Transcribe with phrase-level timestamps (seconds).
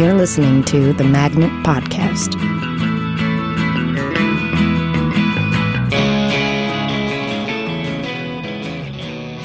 [0.00, 2.59] You're listening to the Magnet Podcast.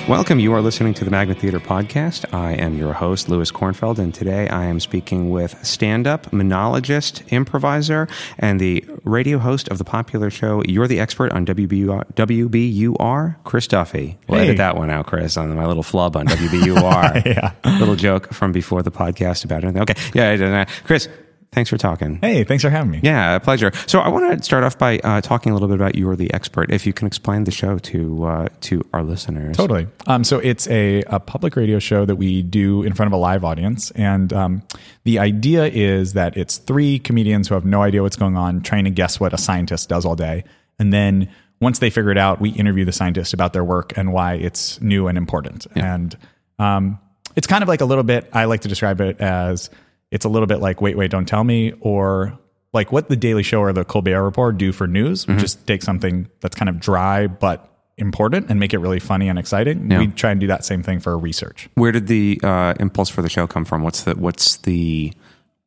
[0.08, 0.40] Welcome.
[0.40, 2.32] You are listening to the Magnet Theater podcast.
[2.32, 7.24] I am your host, Lewis Kornfeld, and today I am speaking with stand up, monologist,
[7.30, 13.36] improviser, and the radio host of the popular show You're the Expert on WBUR, WBUR
[13.46, 14.20] Chris Duffy.
[14.28, 14.46] We'll Hey.
[14.46, 17.24] edit that one out, Chris, on my little flub on WBUR.
[17.26, 17.54] Yeah.
[17.80, 19.76] Little joke from before the podcast about it.
[19.76, 19.96] Okay.
[20.14, 20.30] Yeah.
[20.30, 20.70] I did that.
[20.84, 21.10] Chris,
[21.56, 22.20] thanks for talking.
[22.22, 23.00] Hey, thanks for having me.
[23.02, 23.72] Yeah, a pleasure.
[23.88, 26.32] So I want to start off by uh, talking a little bit about You're the
[26.34, 26.70] Expert.
[26.70, 29.56] If you can explain the show to uh, to our listeners.
[29.56, 29.88] Totally.
[30.06, 33.18] Um, so it's a, a public radio show that we do in front of a
[33.18, 33.90] live audience.
[33.92, 34.64] And um,
[35.06, 38.84] the idea is that it's three comedians who have no idea what's going on trying
[38.84, 40.44] to guess what a scientist does all day.
[40.78, 41.30] And then
[41.62, 44.80] once they figure it out, we interview the scientist about their work and why it's
[44.82, 45.68] new and important.
[45.74, 46.18] And
[46.60, 47.00] um,
[47.36, 49.70] it's kind of like a little bit, I like to describe it as
[50.12, 52.38] it's a little bit like Wait, Wait, Don't Tell Me or
[52.74, 55.82] like what the Daily Show or the Colbert Report do for news, which is take
[55.82, 59.90] something that's kind of dry but important and make it really funny and exciting.
[59.90, 60.00] Yeah.
[60.00, 61.70] We try and do that same thing for research.
[61.76, 63.82] Where did the uh, impulse for the show come from?
[63.82, 65.14] What's the what's the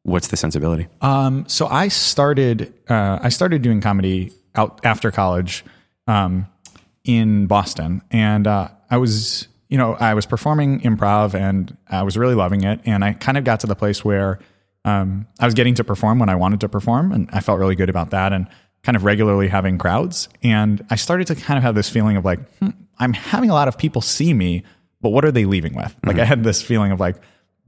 [0.02, 0.88] what's the sensibility?
[1.00, 5.64] Um, so I started uh, I started doing comedy out after college
[6.06, 6.46] um,
[7.04, 12.16] in Boston, and uh, I was you know I was performing improv, and I was
[12.16, 14.38] really loving it, and I kind of got to the place where
[14.84, 17.74] um, I was getting to perform when I wanted to perform, and I felt really
[17.76, 18.46] good about that, and
[18.82, 22.24] kind of regularly having crowds, and I started to kind of have this feeling of
[22.24, 24.62] like hmm, I'm having a lot of people see me,
[25.00, 25.94] but what are they leaving with?
[26.04, 27.16] Like I had this feeling of like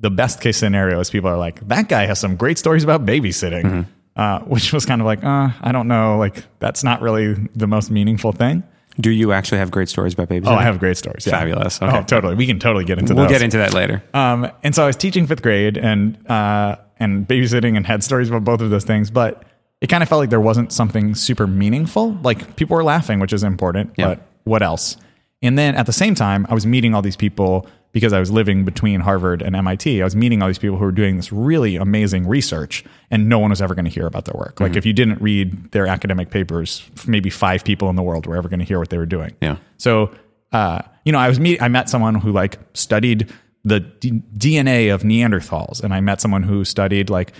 [0.01, 3.05] the best case scenario is people are like, that guy has some great stories about
[3.05, 7.35] babysitting, uh, which was kind of like, uh, I don't know, like that's not really
[7.55, 8.63] the most meaningful thing.
[8.99, 10.49] Do you actually have great stories about babysitting?
[10.49, 11.27] Oh, I have great stories.
[11.27, 11.33] Yeah.
[11.39, 11.81] Fabulous.
[11.81, 11.97] Okay.
[11.99, 12.35] Oh, totally.
[12.35, 13.17] We can totally get into that.
[13.21, 13.39] We'll those.
[13.39, 14.03] get into that later.
[14.13, 18.29] Um, and so I was teaching fifth grade and uh, and babysitting and had stories
[18.29, 19.45] about both of those things, but
[19.81, 22.13] it kind of felt like there wasn't something super meaningful.
[22.23, 24.09] Like people were laughing, which is important, Yeah.
[24.09, 24.97] but what else?
[25.41, 28.31] And then at the same time, I was meeting all these people because I was
[28.31, 30.01] living between Harvard and MIT.
[30.01, 33.39] I was meeting all these people who were doing this really amazing research, and no
[33.39, 34.55] one was ever going to hear about their work.
[34.55, 34.65] Mm-hmm.
[34.65, 38.37] Like if you didn't read their academic papers, maybe five people in the world were
[38.37, 39.35] ever going to hear what they were doing.
[39.43, 39.57] Yeah.
[39.79, 40.15] So,
[40.53, 43.33] uh, you know, I was meet, I met someone who like studied
[43.65, 47.33] the D- DNA of Neanderthals, and I met someone who studied like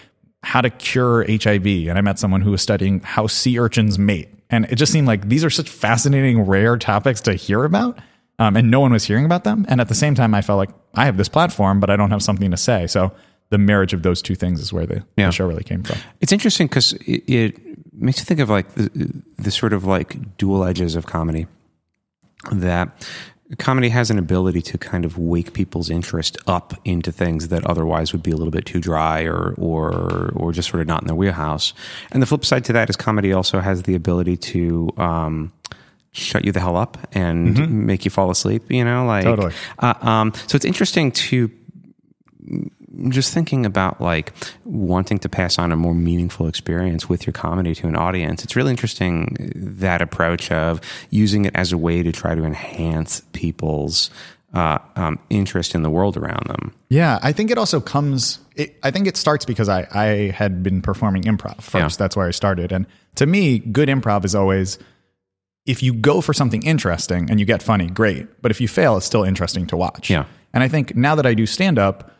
[0.43, 4.29] how to cure HIV, and I met someone who was studying how sea urchins mate,
[4.49, 7.99] and it just seemed like these are such fascinating, rare topics to hear about,
[8.41, 9.65] um, and no one was hearing about them.
[9.69, 12.11] And at the same time, I felt like I have this platform, but I don't
[12.11, 12.87] have something to say.
[12.89, 13.13] So
[13.51, 15.27] the marriage of those two things is where the, Yeah.
[15.27, 15.99] the show really came from.
[16.21, 17.61] It's interesting because it, it
[17.93, 21.47] makes you think of like the, the sort of like dual edges of comedy.
[22.53, 23.07] That
[23.59, 28.13] comedy has an ability to kind of wake people's interest up into things that otherwise
[28.13, 31.07] would be a little bit too dry or or or just sort of not in
[31.09, 31.75] their wheelhouse.
[32.13, 35.53] And the flip side to that is comedy also has the ability to um,
[36.13, 38.71] shut you the hell up and make you fall asleep.
[38.71, 39.53] You know, like Totally.
[39.79, 41.51] Uh, um, so it's interesting to
[43.09, 44.33] just thinking about like
[44.65, 48.57] wanting to pass on a more meaningful experience with your comedy to an audience it's
[48.57, 54.11] really interesting that approach of using it as a way to try to enhance people's
[54.53, 58.41] uh, um, interest in the world around them Yeah, I think it also comes.
[58.57, 62.01] It, I think it starts because I I had been performing improv first.
[62.01, 62.05] Yeah.
[62.05, 62.85] That's where I started, and
[63.15, 64.77] to me, good improv is always
[65.67, 68.43] if you go for something interesting and you get funny, great.
[68.43, 70.11] But if you fail, it's still interesting to watch.
[70.11, 70.25] Yeah.
[70.53, 72.11] And I think now that I do stand up,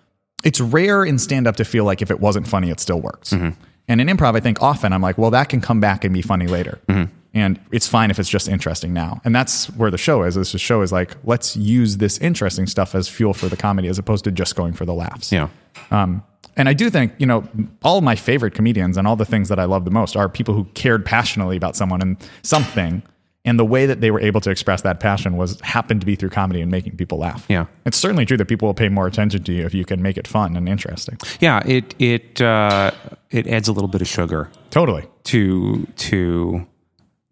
[0.45, 3.31] it's rare in stand up to feel like if it wasn't funny, it still works.
[3.31, 3.61] Mm-hmm.
[3.89, 6.23] And in improv, I think often I'm like, well, that can come back and be
[6.23, 6.79] funny later.
[6.89, 7.13] Mm-hmm.
[7.33, 9.21] And it's fine if it's just interesting now.
[9.25, 10.35] And that's where the show is.
[10.35, 13.99] This show is like, let's use this interesting stuff as fuel for the comedy as
[13.99, 15.31] opposed to just going for the laughs.
[15.31, 15.49] yeah
[15.91, 16.23] Um,
[16.57, 17.45] and I do think, you know,
[17.83, 20.55] all my favorite comedians and all the things that I love the most are people
[20.55, 23.03] who cared passionately about someone and something.
[23.45, 26.15] And the way that they were able to express that passion was happened to be
[26.15, 27.47] through comedy and making people laugh.
[27.49, 27.67] Yeah.
[27.87, 30.19] It's certainly true that people will pay more attention to you if you can make
[30.19, 31.17] it fun and interesting.
[31.41, 32.91] yeah it it uh,
[33.31, 35.07] it adds a little bit of sugar Totally.
[35.25, 36.67] to to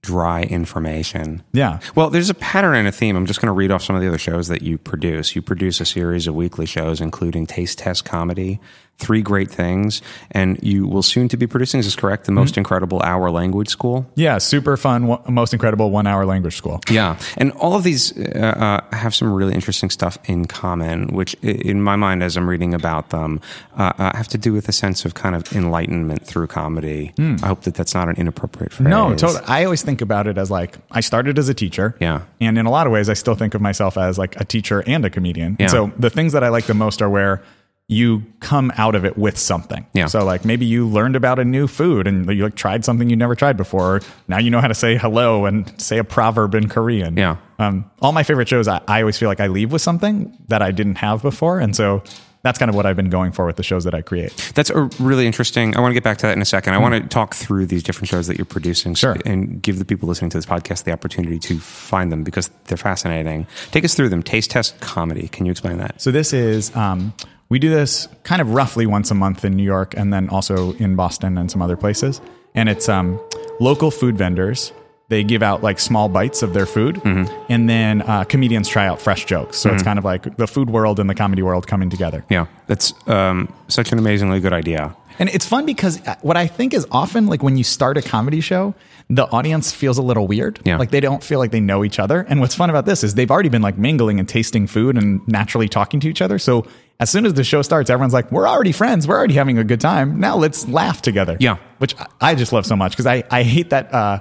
[0.00, 1.80] dry information Yeah.
[1.94, 3.14] Well, there's a pattern and a theme.
[3.16, 5.36] I'm just going to read off some of the other shows that you produce.
[5.36, 8.60] You produce a series of weekly shows, including Taste Test Comedy,
[8.98, 10.02] Three Great Things,
[10.32, 12.24] and you will soon to be producing, is this correct?
[12.26, 14.06] The Most Incredible Hour Language School?
[14.16, 14.38] Yeah.
[14.38, 16.80] Super fun, one- most incredible one hour language school.
[16.90, 17.16] Yeah.
[17.36, 21.80] And all of these uh, uh, have some really interesting stuff in common, which in
[21.82, 23.40] my mind, as I'm reading about them,
[23.76, 27.12] uh, uh, have to do with a sense of kind of enlightenment through comedy.
[27.18, 28.88] I hope that that's not an inappropriate phrase.
[28.88, 29.44] No, totally.
[29.46, 31.94] I always think about it as like I started as a teacher.
[32.00, 32.22] Yeah.
[32.40, 34.82] And in a lot of ways, I still think of myself as like a teacher
[34.86, 35.56] and a comedian.
[35.58, 35.64] Yeah.
[35.64, 37.42] And so the things that I like the most are where
[37.90, 39.86] you come out of it with something.
[39.94, 40.06] Yeah.
[40.06, 43.16] So like maybe you learned about a new food and you like tried something you
[43.16, 44.02] never tried before.
[44.28, 47.16] Now you know how to say hello and say a proverb in Korean.
[47.16, 47.36] Yeah.
[47.58, 50.60] Um, all my favorite shows, I, I always feel like I leave with something that
[50.60, 52.02] I didn't have before, and so
[52.42, 54.52] that's kind of what I've been going for with the shows that I create.
[54.54, 55.76] That's a really interesting.
[55.76, 56.74] I want to get back to that in a second.
[56.74, 59.16] I want to talk through these different shows that you're producing Sure.
[59.26, 62.76] and give the people listening to this podcast the opportunity to find them because they're
[62.76, 63.46] fascinating.
[63.72, 64.22] Take us through them.
[64.22, 65.26] Taste Test Comedy.
[65.28, 66.00] Can you explain that?
[66.00, 67.12] So this is um,
[67.48, 70.72] we do this kind of roughly once a month in New York, and then also
[70.74, 72.20] in Boston and some other places.
[72.54, 73.20] And it's um,
[73.60, 74.72] local food vendors.
[75.08, 77.00] They give out like small bites of their food,
[77.48, 79.56] and then uh, comedians try out fresh jokes.
[79.56, 82.26] So it's kind of like the food world and the comedy world coming together.
[82.28, 84.94] Yeah, that's um, such an amazingly good idea.
[85.18, 88.02] And it's fun because uh, what I think is often like when you start a
[88.02, 88.74] comedy show,
[89.08, 90.60] the audience feels a little weird.
[90.64, 90.76] Yeah.
[90.76, 92.20] Like they don't feel like they know each other.
[92.28, 95.26] And what's fun about this is they've already been like mingling and tasting food and
[95.26, 96.38] naturally talking to each other.
[96.38, 96.66] So
[97.00, 99.06] as soon as the show starts, everyone's like, we're already friends.
[99.06, 100.18] We're already having a good time.
[100.20, 101.36] Now let's laugh together.
[101.40, 101.58] Yeah.
[101.78, 103.92] Which I- just love so much because I, I hate that.
[103.94, 104.20] Uh,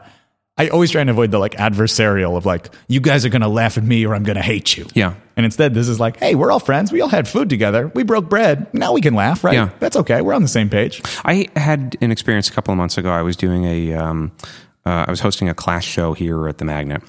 [0.59, 3.47] I always try and avoid the like adversarial of like, you guys are going to
[3.47, 4.87] laugh at me or I'm going to hate you.
[4.95, 5.13] Yeah.
[5.35, 6.91] And instead, this is like, hey, we're all friends.
[6.91, 7.89] We all had food together.
[7.93, 8.73] We broke bread.
[8.73, 9.53] Now we can laugh, right?
[9.53, 9.69] Yeah.
[9.79, 10.21] That's okay.
[10.21, 11.03] We're on the same page.
[11.25, 13.11] I had an experience a couple of months ago.
[13.11, 14.31] I was doing a, um,
[14.83, 17.03] uh, I was hosting a class show here at the Magnet,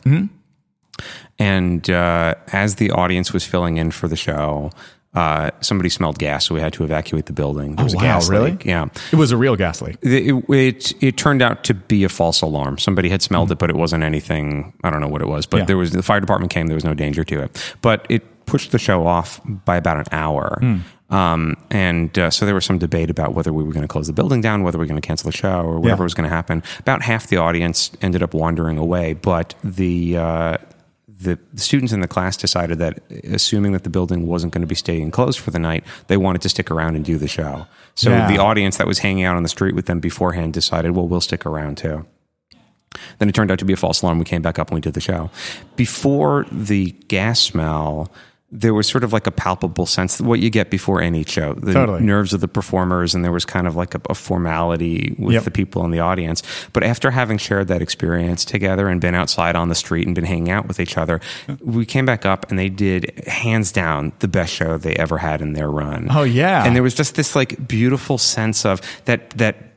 [1.38, 4.70] and uh, as the audience was filling in for the show,
[5.14, 7.76] uh, somebody smelled gas, so we had to evacuate the building.
[7.76, 8.50] There was wow, a gas really?
[8.52, 8.64] leak.
[8.64, 8.86] Yeah.
[9.10, 9.96] It was a real gas leak.
[10.02, 12.78] It, it it turned out to be a false alarm.
[12.78, 14.72] Somebody had smelled it, but it wasn't anything.
[14.84, 15.64] I don't know what it was, but Yeah.
[15.64, 16.66] there was the fire department came.
[16.66, 20.06] There was no danger to it, but it pushed the show off by about an
[20.12, 20.58] hour.
[21.10, 24.06] Um, and uh, so there was some debate about whether we were going to close
[24.08, 26.04] the building down, whether we were going to cancel the show, or whatever Yeah.
[26.04, 26.62] was going to happen.
[26.80, 30.56] About half the audience ended up wandering away, but the uh,
[31.20, 34.74] the students in the class decided that, assuming that the building wasn't going to be
[34.74, 37.66] staying closed for the night, they wanted to stick around and do the show.
[37.94, 38.28] So Yeah.
[38.28, 41.20] the audience that was hanging out on the street with them beforehand decided, well, we'll
[41.20, 42.06] stick around too.
[43.18, 44.18] Then it turned out to be a false alarm.
[44.18, 45.30] We came back up and we did the show.
[45.76, 48.10] Before the gas smell,
[48.50, 51.74] there was sort of like a palpable sense what you get before any show the
[51.74, 52.00] Totally.
[52.00, 55.44] nerves of the performers and there was kind of like a, a formality with Yep.
[55.44, 56.42] the people in the audience
[56.72, 60.24] but after having shared that experience together and been outside on the street and been
[60.24, 61.20] hanging out with each other
[61.60, 65.42] we came back up and they did hands down the best show they ever had
[65.42, 66.64] in their run Oh, yeah.
[66.64, 69.67] and there was just this like beautiful sense of that that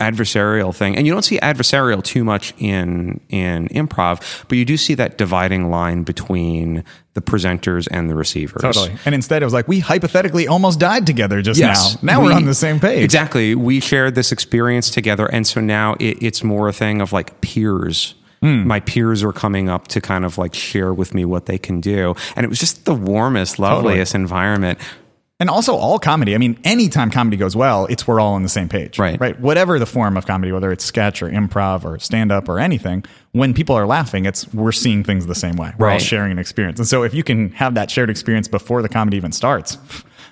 [0.00, 4.76] adversarial thing and you don't see adversarial too much in in improv but you do
[4.76, 6.82] see that dividing line between
[7.12, 8.92] the presenters and the receivers Totally.
[9.06, 12.02] And instead, it was like, we hypothetically almost died together just Yes.
[12.02, 12.14] now.
[12.18, 13.04] Now We- are on the same page.
[13.04, 13.54] Exactly.
[13.54, 15.26] We shared this experience together.
[15.26, 18.16] And so now it, it's more a thing of like peers.
[18.42, 18.66] Hmm.
[18.66, 21.80] My peers are coming up to kind of like share with me what they can
[21.80, 22.16] do.
[22.34, 24.80] And it was just the warmest, loveliest environment.
[25.40, 26.36] And also, all comedy.
[26.36, 29.00] I mean, anytime comedy goes well, it's we're all on the same page.
[29.00, 29.18] Right.
[29.20, 29.38] Right.
[29.40, 33.04] Whatever the form of comedy, whether it's sketch or improv or stand up or anything,
[33.32, 35.72] when people are laughing, it's we're seeing things the same way.
[35.76, 36.78] We're all sharing an experience.
[36.78, 39.76] And so, if you can have that shared experience before the comedy even starts,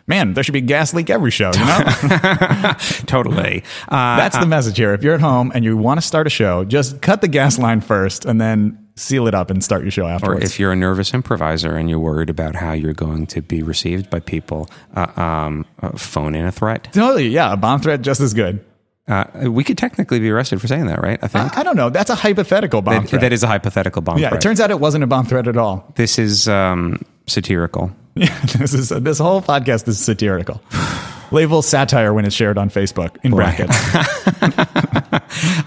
[0.07, 1.51] man, there should be a gas leak every show.
[1.53, 2.75] You know,
[3.07, 3.65] Totally.
[3.89, 4.95] Uh, that's the message here.
[4.95, 7.59] If you're at home and you want to start a show, just cut the gas
[7.59, 10.45] line first, and then seal it up and start your show or afterwards.
[10.45, 14.11] if you're a nervous improviser and you're worried about how you're going to be received
[14.11, 16.89] by people, uh, um, uh, phone in a threat.
[16.93, 18.65] totally, yeah, a bomb threat just as good.
[19.09, 21.19] Uh, we could technically be arrested for saying that, right?
[21.23, 21.91] I think I, I don't know.
[21.91, 23.23] That's a hypothetical bomb That- threat.
[23.23, 24.41] that is a hypothetical bomb yeah, threat.
[24.41, 25.91] it turns out it wasn't a bomb threat at all.
[25.97, 27.91] this is um, satirical.
[28.15, 30.61] Yeah, this is this whole podcast is satirical.
[31.31, 33.75] Label satire when it's shared on Facebook in brackets.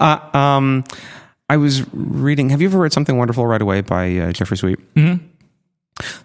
[1.48, 2.50] I was reading.
[2.50, 4.78] Have you ever read something wonderful right away by uh, Jeffrey Sweet?
[4.94, 5.24] Mm-hmm.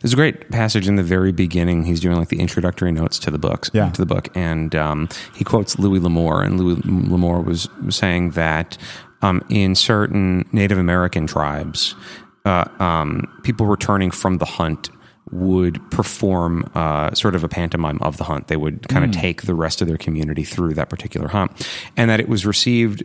[0.01, 1.85] There's a great passage in the very beginning.
[1.85, 3.89] He's doing like the introductory notes to the books, Yeah.
[3.91, 8.77] to the book, and um, he quotes Louis L'Amour, and Louis L'Amour was saying that
[9.21, 11.95] um, in certain Native American tribes,
[12.43, 14.89] uh, um, people returning from the hunt
[15.31, 18.47] would perform uh, sort of a pantomime of the hunt.
[18.47, 21.51] They would kind of take the rest of their community through that particular hunt,
[21.95, 23.03] and that it was received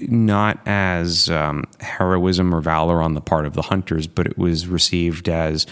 [0.00, 4.66] not as um, heroism or valor on the part of the hunters, but it was
[4.66, 5.66] received as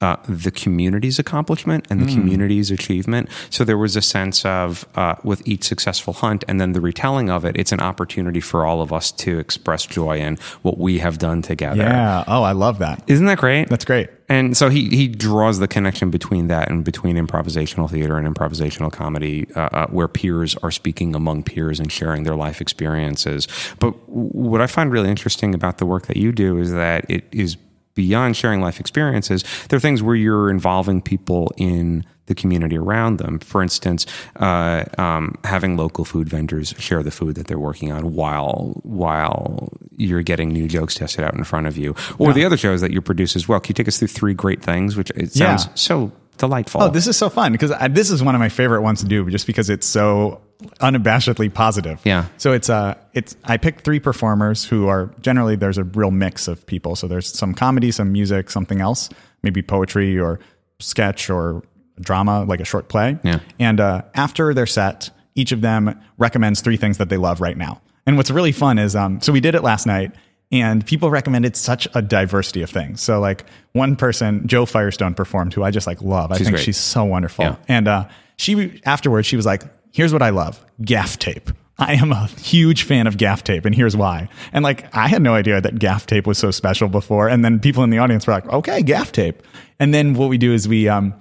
[0.00, 3.28] uh, the community's accomplishment and the community's achievement.
[3.50, 7.30] So there was a sense of, uh, with each successful hunt and then the retelling
[7.30, 11.00] of it, it's an opportunity for all of us to express joy in what we
[11.00, 11.82] have done together.
[11.82, 12.24] yeah.
[12.28, 13.02] Oh, I love that.
[13.08, 13.68] Isn't that great?
[13.68, 14.10] That's great.
[14.28, 18.92] And so he he draws the connection between that and between improvisational theater and improvisational
[18.92, 23.48] comedy, uh, uh, where peers are speaking among peers and sharing their life experiences.
[23.78, 27.24] But what I find really interesting about the work that you do is that it
[27.32, 27.56] is
[27.98, 33.16] beyond sharing life experiences, there are things where you're involving people in the community around
[33.18, 33.40] them.
[33.40, 38.14] For instance, uh, um, having local food vendors share the food that they're working on
[38.14, 42.56] while while you're getting new jokes tested out in front of you, or the other
[42.56, 43.58] shows that you produce as well.
[43.58, 45.72] Can you take us through three great things, which it sounds Yeah.
[45.74, 46.82] so delightful?
[46.84, 49.28] Oh, this is so fun because this is one of my favorite ones to do,
[49.28, 50.40] just because it's so
[50.80, 52.00] unabashedly positive.
[52.04, 52.26] Yeah.
[52.36, 56.48] So it's uh it's I picked three performers who are generally there's a real mix
[56.48, 56.96] of people.
[56.96, 59.08] So there's some comedy, some music, something else,
[59.42, 60.40] maybe poetry or
[60.80, 61.62] sketch or
[62.00, 63.18] drama, like a short play.
[63.22, 63.40] Yeah.
[63.58, 67.56] And uh, after their set, each of them recommends three things that they love right
[67.56, 67.80] now.
[68.06, 70.12] And what's really fun is, um, so we did it last night,
[70.50, 73.02] and people recommended such a diversity of things.
[73.02, 76.32] So like one person, Jo Firestone, performed, who I just like love.
[76.32, 76.64] I She's think great.
[76.64, 77.44] she's so wonderful.
[77.44, 77.56] Yeah.
[77.68, 79.62] And uh, she afterwards, she was like,
[79.98, 81.50] "Here's what I love: gaff tape."
[81.80, 84.28] I am a huge fan of gaff tape, and here's why.
[84.52, 87.28] And like, I had no idea that gaff tape was so special before.
[87.28, 89.42] And then people in the audience were like, "Okay, gaff tape."
[89.80, 91.14] And then what we do is we um,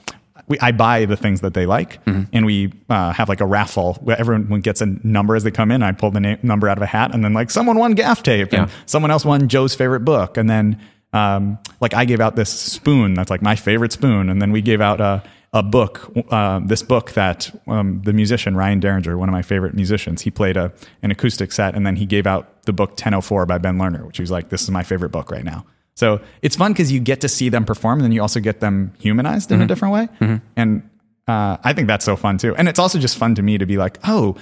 [0.48, 3.96] we, I buy the things that they like, and we uh, have like a raffle
[4.02, 5.84] where everyone gets a number as they come in.
[5.84, 8.24] I pull the na- number out of a hat, and then like someone won gaff
[8.24, 8.76] tape, and Yeah.
[8.86, 10.80] someone else won Jo's favorite book, and then
[11.14, 14.62] um, like I gave out this spoon that's like my favorite spoon, and then we
[14.62, 15.22] gave out a
[15.54, 19.74] a book, uh, this book that um, the musician Ryan Derringer, one of my favorite
[19.74, 23.46] musicians, he played a an acoustic set, and then he gave out the book 1004
[23.46, 25.66] by Ben Lerner, which he was like, this is my favorite book right now.
[25.96, 28.60] So it's fun because you get to see them perform, and then you also get
[28.60, 30.10] them humanized in a different way.
[30.56, 30.88] And
[31.28, 32.56] uh, I think that's so fun too.
[32.56, 34.36] And it's also just fun to me to be like, oh,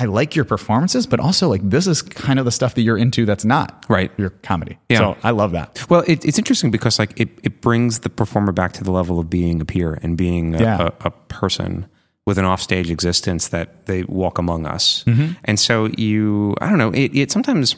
[0.00, 2.96] I like your performances, but also like this is kind of the stuff that you're
[2.96, 4.12] into that's not Right.
[4.16, 4.78] your comedy.
[4.88, 4.98] Yeah.
[4.98, 5.84] So I love that.
[5.90, 9.18] Well, it, it's interesting because like it, it brings the performer back to the level
[9.18, 10.90] of being a peer and being a, Yeah.
[11.00, 11.86] a, a person
[12.26, 15.02] with an offstage existence that they walk among us.
[15.04, 15.32] Mm-hmm.
[15.44, 17.74] And so you, I don't know, it, it sometimes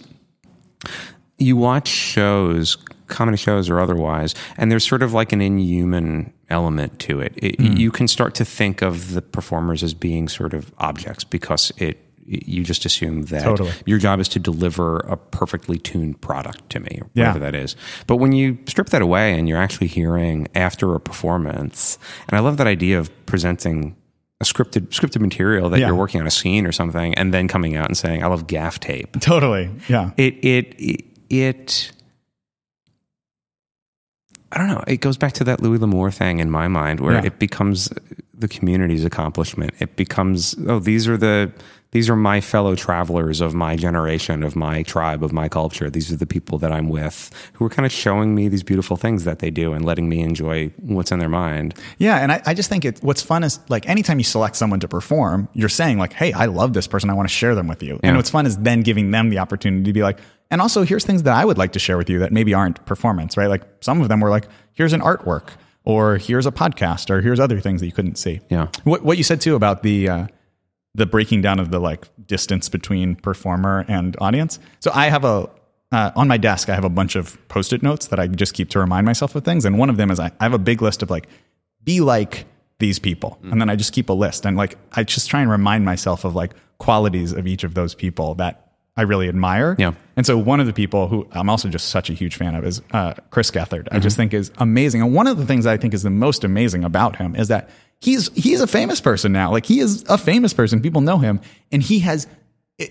[1.38, 6.98] you watch shows, comedy shows or otherwise, and there's sort of like an inhuman element
[7.00, 7.32] to it.
[7.36, 7.76] it Hmm.
[7.76, 11.98] You can start to think of the performers as being sort of objects because it.
[12.26, 13.72] You just assume that Totally.
[13.86, 17.28] your job is to deliver a perfectly tuned product to me, Yeah.
[17.28, 17.74] whatever that is.
[18.06, 21.98] But when you strip that away and you're actually hearing after a performance,
[22.28, 23.96] and I love that idea of presenting
[24.40, 25.86] a scripted scripted material that Yeah.
[25.88, 28.46] you're working on a scene or something, and then coming out and saying, "I love
[28.46, 29.70] gaff tape." Totally.
[29.88, 30.10] Yeah.
[30.16, 31.04] It it it.
[31.30, 31.92] it
[34.52, 34.82] I don't know.
[34.86, 37.24] It goes back to that Louis L'Amour thing in my mind, where Yeah.
[37.26, 37.88] it becomes
[38.36, 39.72] the community's accomplishment.
[39.78, 41.52] It becomes, oh, these are the
[41.92, 45.90] these are my fellow travelers of my generation, of my tribe, of my culture.
[45.90, 48.96] These are the people that I'm with who are kind of showing me these beautiful
[48.96, 51.74] things that they do and letting me enjoy what's in their mind.
[51.98, 53.02] Yeah, and I, I just think it.
[53.02, 56.46] What's fun is like anytime you select someone to perform, you're saying like, "Hey, I
[56.46, 57.10] love this person.
[57.10, 58.10] I want to share them with you." Yeah.
[58.10, 60.18] And what's fun is then giving them the opportunity to be like,
[60.50, 62.84] and also here's things that I would like to share with you that maybe aren't
[62.86, 63.48] performance, right?
[63.48, 65.48] Like some of them were like, "Here's an artwork,"
[65.84, 68.68] or "Here's a podcast," or "Here's other things that you couldn't see." Yeah.
[68.84, 70.26] What what you said too about the uh,
[70.94, 74.58] the breaking down of the like distance between performer and audience.
[74.80, 75.48] So I have a
[75.92, 76.68] uh, on my desk.
[76.68, 79.44] I have a bunch of post-it notes that I just keep to remind myself of
[79.44, 79.64] things.
[79.64, 81.28] And one of them is I, I have a big list of like,
[81.82, 82.46] be like
[82.78, 85.50] these people, and then I just keep a list and like I just try and
[85.50, 89.76] remind myself of like qualities of each of those people that I really admire.
[89.78, 89.92] Yeah.
[90.16, 92.64] And so one of the people who I'm also just such a huge fan of
[92.64, 93.88] is uh, Chris Gethard.
[93.92, 95.02] I just think is amazing.
[95.02, 97.70] And one of the things I think is the most amazing about him is that
[98.00, 99.50] he's he's a famous person now.
[99.50, 100.80] Like he is a famous person.
[100.80, 101.40] People know him,
[101.72, 102.26] and he has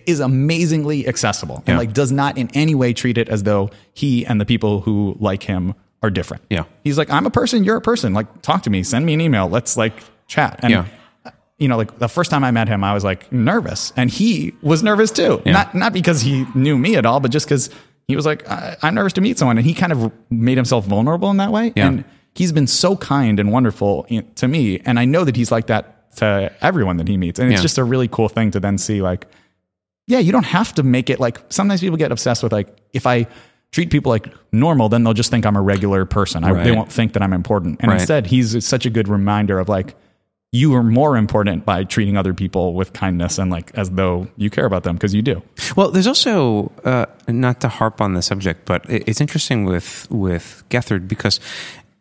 [0.05, 1.77] is amazingly accessible and Yeah.
[1.79, 5.15] like does not in any way treat it as though he and the people who
[5.19, 5.73] like him
[6.03, 6.43] are different.
[6.51, 6.65] Yeah.
[6.83, 8.13] He's like, I'm a person, you're a person.
[8.13, 9.49] Like, talk to me, send me an email.
[9.49, 9.93] Let's like
[10.27, 10.59] chat.
[10.61, 10.85] And Yeah.
[11.57, 14.53] you know, like the first time I met him, I was like nervous, and he
[14.61, 15.41] was nervous too.
[15.43, 15.53] Yeah.
[15.53, 17.71] Not not because he knew me at all, but just because
[18.07, 20.85] he was like, I, I'm nervous to meet someone, and he kind of made himself
[20.85, 21.73] vulnerable in that way.
[21.75, 21.87] Yeah.
[21.87, 22.03] And
[22.35, 24.05] he's been so kind and wonderful
[24.35, 27.49] to me, and I know that he's like that to everyone that he meets, and
[27.51, 27.61] it's Yeah.
[27.63, 29.01] just a really cool thing to then see.
[29.01, 29.27] Like,
[30.07, 31.39] yeah, you don't have to make it like.
[31.49, 33.27] Sometimes people get obsessed with like, if I
[33.71, 36.43] treat people like normal, then they'll just think I'm a regular person.
[36.43, 37.77] I, they won't think that I'm important.
[37.81, 37.99] And Right.
[37.99, 39.93] instead, he's such a good reminder of like
[40.51, 44.49] you are more important by treating other people with kindness and like as though you
[44.49, 45.43] care about them because you do.
[45.75, 50.63] Well, there's also uh, not to harp on the subject, but it's interesting with with
[50.71, 51.39] Gethard because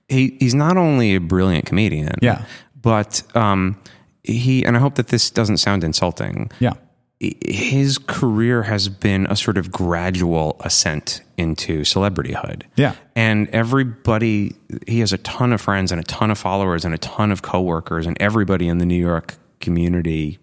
[0.09, 2.45] he, he's not only a brilliant comedian, Yeah.
[2.81, 3.77] but um,
[4.23, 6.51] he and I hope that this doesn't sound insulting.
[6.61, 6.75] Yeah.
[7.21, 12.63] His career has been a sort of gradual ascent into celebrityhood.
[12.77, 12.95] Yeah.
[13.17, 14.55] And everybody,
[14.87, 17.43] he has a ton of friends and a ton of followers and a ton of
[17.43, 20.39] coworkers, and everybody in the New York community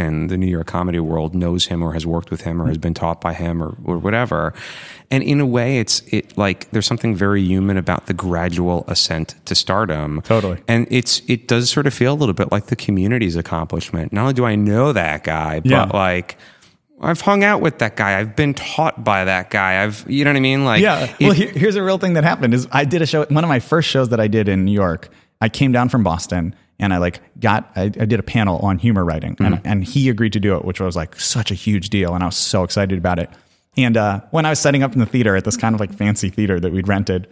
[0.00, 2.78] and the New York comedy world knows him or has worked with him or has
[2.78, 4.52] been taught by him or, or whatever.
[5.10, 9.34] And in a way, it's it like there's something very human about the gradual ascent
[9.46, 10.22] to stardom.
[10.22, 10.58] Totally.
[10.68, 14.12] And it's it does sort of feel a little bit like the community's accomplishment.
[14.12, 15.84] Not only do I know that guy, but Yeah.
[15.92, 16.36] like
[17.02, 18.18] I've hung out with that guy.
[18.18, 19.82] I've been taught by that guy.
[19.82, 20.64] I've you know what I mean?
[20.64, 21.12] Like Yeah.
[21.20, 23.24] well, here, here's a real thing that happened is I did a show.
[23.26, 25.08] One of my first shows that I did in New York.
[25.40, 28.78] I came down from Boston and I like got I, I did a panel on
[28.78, 31.88] humor writing and, and he agreed to do it, which was like such a huge
[31.90, 33.30] deal, and I was so excited about it.
[33.76, 35.92] And uh, when I was setting up in the theater at this kind of like
[35.92, 37.28] fancy theater that we'd rented,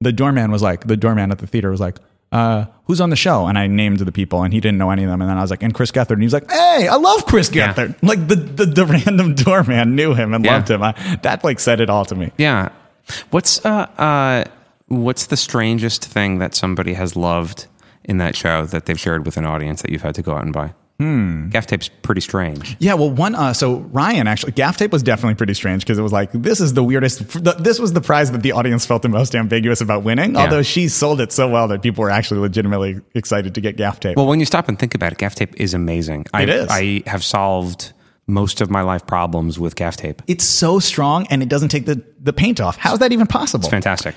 [0.00, 1.96] the doorman was like, the doorman at the theater was like,
[2.30, 3.46] uh, who's on the show?
[3.48, 5.20] And I named the people and he didn't know any of them.
[5.20, 6.12] And then I was like, and Chris Gethard.
[6.12, 7.74] And he was like, hey, I love Chris Yeah.
[7.74, 7.96] Gethard.
[8.04, 10.54] Like the, the, the random doorman knew him and Yeah.
[10.54, 10.80] loved him.
[10.84, 10.92] I,
[11.22, 12.30] that like said it all to me.
[12.38, 12.68] Yeah.
[13.30, 14.44] What's uh uh
[14.86, 17.66] what's the strangest thing that somebody has loved
[18.04, 20.44] in that show that they've shared with an audience that you've had to go out
[20.44, 20.74] and buy?
[20.98, 21.48] Hmm.
[21.48, 22.76] Gaff tape's pretty strange.
[22.78, 23.34] Yeah, well, one.
[23.34, 26.60] Uh, so Ryan actually, gaff tape was definitely pretty strange because it was like this
[26.60, 27.26] is the weirdest.
[27.42, 30.36] The, this was the prize that the audience felt the most ambiguous about winning.
[30.36, 33.98] Although she sold it so well that people were actually legitimately excited to get gaff
[33.98, 34.18] tape.
[34.18, 36.26] Well, when you stop and think about it, gaff tape is amazing.
[36.34, 36.68] I, It is.
[36.70, 37.94] I have solved
[38.26, 40.20] most of my life problems with gaff tape.
[40.28, 42.76] it's so strong and it doesn't take the the paint off.
[42.76, 43.64] How is that even possible?
[43.64, 44.16] It's fantastic.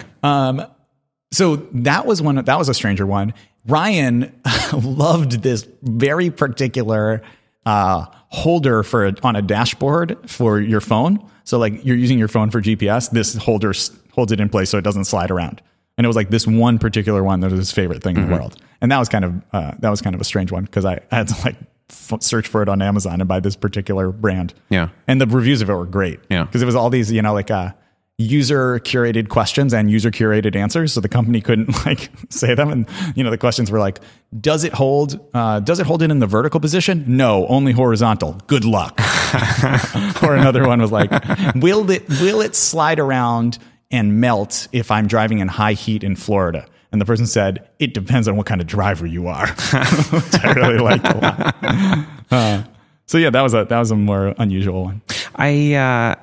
[1.33, 2.35] So that was one.
[2.35, 3.33] That was a stranger one.
[3.67, 4.39] Ryan
[4.73, 7.23] loved this very particular
[7.65, 11.27] uh, holder for a, on a dashboard for your phone.
[11.43, 13.73] So like you're using your phone for GPS, this holder
[14.11, 15.61] holds it in place so it doesn't slide around.
[15.97, 18.33] And it was like this one particular one that was his favorite thing in the
[18.33, 18.59] world.
[18.81, 20.99] And that was kind of uh, that was kind of a strange one because I,
[21.11, 21.55] I had to like
[21.89, 24.53] f- search for it on Amazon and buy this particular brand.
[24.69, 24.89] Yeah.
[25.07, 26.19] And the reviews of it were great.
[26.29, 26.43] Yeah.
[26.43, 27.73] Because it was all these, you know, like uh,
[28.17, 30.93] user curated questions and user curated answers.
[30.93, 32.69] So the company couldn't like say them.
[32.71, 33.99] And, you know, the questions were like,
[34.39, 37.03] does it hold, uh, does it hold it in the vertical position?
[37.07, 38.33] No, only horizontal.
[38.47, 38.99] Good luck.
[40.23, 41.11] or another one was like,
[41.55, 43.57] will it, will it slide around
[43.91, 46.67] and melt if I'm driving in high heat in Florida?
[46.91, 49.47] And the person said, it depends on what kind of driver you are.
[49.47, 52.05] Which I really liked a lot.
[52.29, 52.63] Uh,
[53.07, 55.01] so yeah, that was a, that was a more unusual one.
[55.35, 56.15] I uh,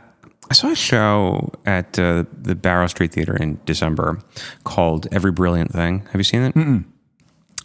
[0.50, 4.18] I saw a show at uh, the Barrow Street Theater in December
[4.64, 6.00] called Every Brilliant Thing.
[6.06, 6.54] Have you seen it?
[6.56, 6.84] Mm-mm.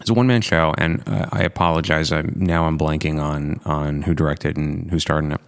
[0.01, 2.11] It's a one man show, and uh, I apologize.
[2.11, 5.41] I'm now I'm blanking on on who directed and who starred in it.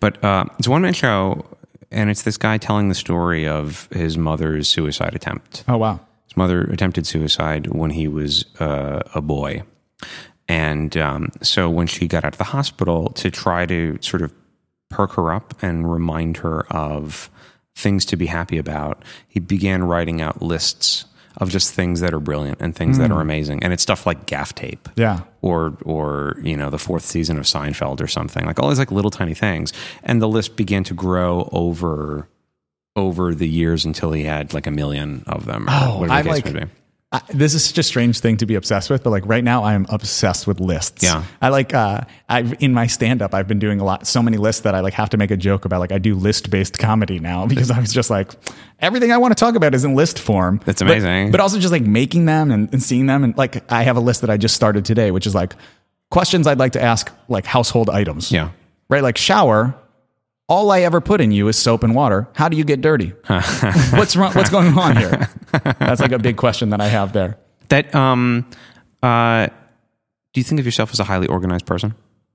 [0.00, 1.44] But uh, it's a one man show,
[1.92, 5.62] and it's this guy telling the story of his mother's suicide attempt.
[5.68, 6.00] Oh wow.
[6.26, 9.62] His mother attempted suicide when he was uh, a boy.
[10.48, 14.32] And um, so when she got out of the hospital to try to sort of
[14.90, 17.30] perk her up and remind her of
[17.74, 21.06] things to be happy about, he began writing out lists
[21.38, 23.22] of just things that are brilliant and things that are hmm.
[23.22, 23.64] amazing.
[23.64, 25.20] And it's stuff like gaff tape Yeah.
[25.42, 28.92] or or you know the fourth season of Seinfeld or something like all these like
[28.92, 29.72] little tiny things,
[30.04, 32.28] and the list began to grow over
[32.96, 35.66] over the years until he had like a million of them.
[35.68, 36.68] Oh, whatever I like.
[37.14, 39.62] I, this is such a strange thing to be obsessed with, but like right now,
[39.62, 41.04] I am obsessed with lists.
[41.04, 41.22] Yeah.
[41.40, 41.72] I like.
[41.72, 44.74] Uh, I've in my stand up, I've been doing a lot, so many lists that
[44.74, 45.78] I like have to make a joke about.
[45.78, 48.32] Like I do list based comedy now because I was just like,
[48.80, 50.60] everything I want to talk about is in list form.
[50.64, 51.30] That's But- amazing.
[51.30, 54.00] But, also just like making them and, and seeing them, and like I have a
[54.00, 55.54] list that I just started today, which is like
[56.10, 58.32] questions I'd like to ask, like household items.
[58.32, 58.50] Yeah.
[58.88, 59.04] Right.
[59.04, 59.74] Like shower.
[60.48, 62.28] All I ever put in you is soap and water.
[62.34, 63.14] How do you get dirty?
[63.92, 64.32] what's wrong?
[64.34, 65.28] What's going on here?
[65.78, 67.38] That's like a big question that I have there.
[67.68, 68.46] That um,
[69.02, 71.94] uh, do you think of yourself as a highly organized person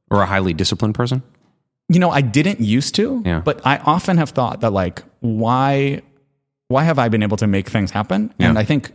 [0.10, 1.22] or a highly disciplined person?
[1.88, 3.42] You know, I didn't used to, Yeah.
[3.46, 6.02] but I often have thought that like, why,
[6.68, 8.34] why have I been able to make things happen?
[8.40, 8.92] And I think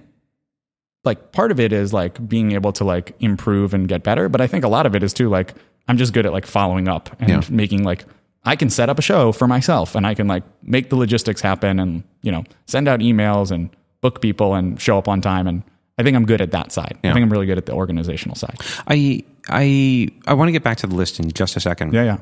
[1.04, 4.28] like part of it is like being able to like improve and get better.
[4.28, 5.54] But I think a lot of it is too like,
[5.86, 7.42] I'm just good at like following up and Yeah.
[7.48, 8.04] making like,
[8.44, 11.40] I can set up a show for myself and I can like make the logistics
[11.40, 15.46] happen and, you know, send out emails and book people and show up on time.
[15.46, 15.62] And
[15.98, 16.98] I think I'm good at that side.
[17.04, 18.60] I think I'm really good at the organizational side.
[18.86, 21.94] I I I want to get back to the list in just a second.
[21.94, 22.04] Yeah.
[22.04, 22.18] Yeah.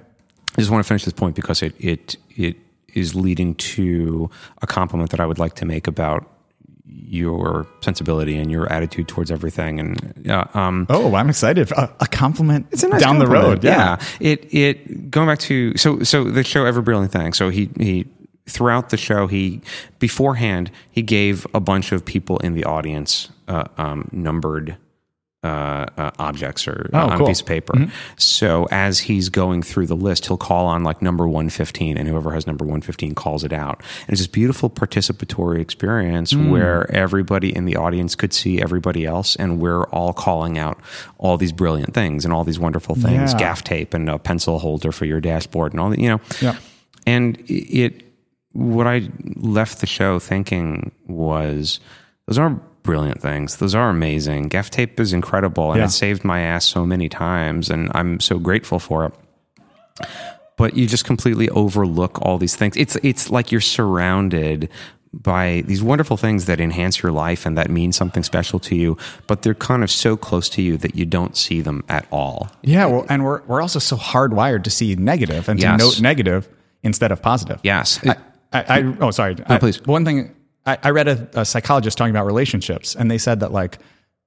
[0.57, 2.57] I just want to finish this point because it it it
[2.95, 4.31] is leading to
[4.61, 6.29] a compliment that I would like to make about
[6.85, 9.79] your sensibility and your attitude towards everything.
[9.81, 11.71] And uh, um, Oh, I'm excited.
[11.73, 13.63] A, a compliment it's a nice down the road.
[13.65, 13.99] Yeah.
[14.21, 17.33] It it going back to so so the show Every Brilliant Thing.
[17.33, 18.07] So he he
[18.49, 19.61] throughout the show he
[20.01, 24.77] beforehand he gave a bunch of people in the audience uh, um, numbered
[25.45, 27.91] uh, uh, objects or Oh, on a piece of paper.
[28.17, 32.33] So as he's going through the list, he'll call on like number 115 and whoever
[32.33, 33.79] has number 115 calls it out.
[34.03, 39.35] And it's this beautiful participatory experience where everybody in the audience could see everybody else
[39.37, 40.79] and we're all calling out
[41.19, 43.39] all these brilliant things and all these wonderful things, Yeah.
[43.39, 46.21] gaff tape and a pencil holder for your dashboard and all that, you know.
[46.41, 46.57] Yeah.
[47.05, 48.05] And it,
[48.53, 51.81] what I left the show thinking was,
[52.27, 53.57] those are brilliant things.
[53.57, 54.49] Those are amazing.
[54.49, 55.87] Gaff tape is incredible, and Yeah.
[55.87, 59.15] it saved my ass so many times, and I'm so grateful for it.
[60.57, 62.77] But you just completely overlook all these things.
[62.77, 64.69] It's it's like you're surrounded
[65.15, 68.97] by these wonderful things that enhance your life and that mean something special to you,
[69.27, 72.49] but they're kind of so close to you that you don't see them at all.
[72.63, 75.79] Yeah, well, and we're we're also so hardwired to see negative and to Yes.
[75.79, 76.49] note negative
[76.83, 77.59] instead of positive.
[77.63, 78.01] Yes.
[78.07, 78.17] I,
[78.53, 79.37] I, I oh sorry.
[79.47, 79.83] I- please.
[79.85, 80.35] One thing
[80.67, 83.79] I, I read a, a psychologist talking about relationships, and they said that like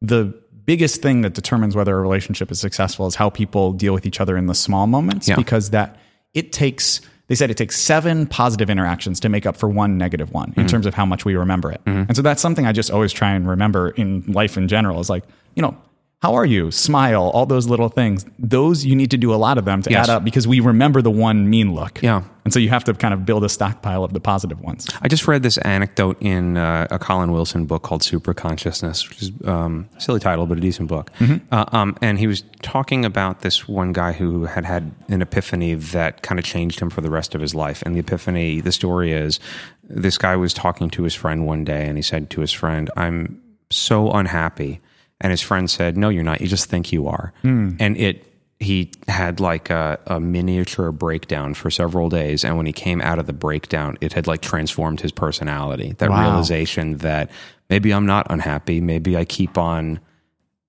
[0.02, 0.34] the
[0.66, 4.20] biggest thing that determines whether a relationship is successful is how people deal with each
[4.20, 5.36] other in the small moments, Yeah.
[5.36, 5.98] because that
[6.34, 7.02] it takes.
[7.28, 10.60] They said it takes seven positive interactions to make up for one negative one Mm-hmm.
[10.62, 11.82] in terms of how much we remember it.
[11.86, 15.10] And so that's something I just always try and remember in life in general is
[15.10, 15.24] like,
[15.56, 15.76] you know,
[16.26, 16.72] how are you?
[16.72, 18.26] Smile, all those little things.
[18.40, 20.10] Those you need to do a lot of them to Yes.
[20.10, 22.02] add up because we remember the one mean look.
[22.02, 22.24] Yeah.
[22.44, 24.88] And so you have to kind of build a stockpile of the positive ones.
[25.04, 29.22] I just read this anecdote in uh, a Colin Wilson book called Super Consciousness, which
[29.22, 31.12] is um, a silly title, but a decent book.
[31.52, 35.76] Uh, um, and he was talking about this one guy who had had an epiphany
[35.76, 37.84] that kind of changed him for the rest of his life.
[37.84, 39.40] And the epiphany, the story is
[39.84, 42.90] this guy was talking to his friend one day, and he said to his friend,
[42.98, 44.82] I'm so unhappy.
[45.22, 46.42] And his friend said, No, you're not.
[46.42, 47.34] You just think you are.
[47.44, 48.26] And it,
[48.60, 52.44] he had like a, a miniature breakdown for several days.
[52.46, 55.94] And when he came out of the breakdown, it had like transformed his personality.
[55.98, 56.22] That Wow.
[56.22, 57.32] realization that
[57.70, 58.82] maybe I'm not unhappy.
[58.82, 60.00] Maybe I keep on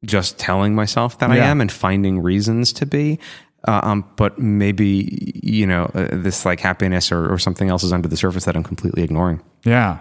[0.04, 3.18] just telling myself that I am and finding reasons to be.
[3.66, 7.92] Uh, um, but maybe, you know, uh, this like happiness or, or something else is
[7.92, 9.42] under the surface that I'm completely ignoring.
[9.64, 9.98] Yeah.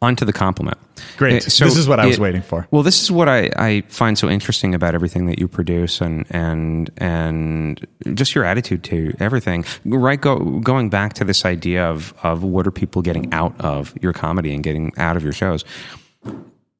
[0.00, 0.78] On to the compliment.
[1.16, 1.46] Great.
[1.46, 2.66] Uh, so this is what I was it- waiting for.
[2.72, 6.26] Well, this is what I, I find so interesting about everything that you produce and
[6.30, 9.64] and and just your attitude to everything.
[9.84, 13.94] Right, go, going back to this idea of of what are people getting out of
[14.02, 15.64] your comedy and getting out of your shows.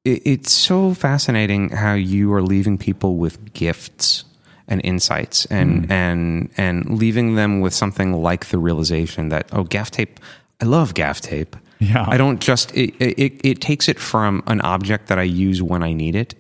[0.05, 4.25] It, it's so fascinating how you are leaving people with gifts
[4.67, 9.91] and insights and and and leaving them with something like the realization that oh gaff
[9.91, 10.19] tape
[10.61, 11.57] I love gaff tape.
[11.83, 12.05] Yeah.
[12.07, 15.83] I don't just it, it it takes it from an object that I use when
[15.83, 16.35] I need it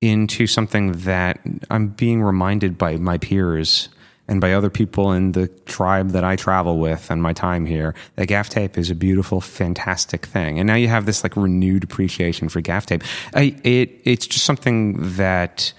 [0.00, 3.90] into something that I'm being reminded by my peers
[4.28, 7.94] and by other people in the tribe that I travel with and my time here
[8.16, 10.58] that gaff tape is a beautiful, fantastic thing.
[10.58, 13.02] And now you have this like renewed appreciation for gaff tape.
[13.34, 15.72] I, it it's just something that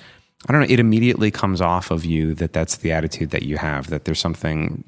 [0.47, 0.67] I don't know.
[0.69, 3.87] It immediately comes off of you that that's the attitude that you have.
[3.87, 4.83] That there's something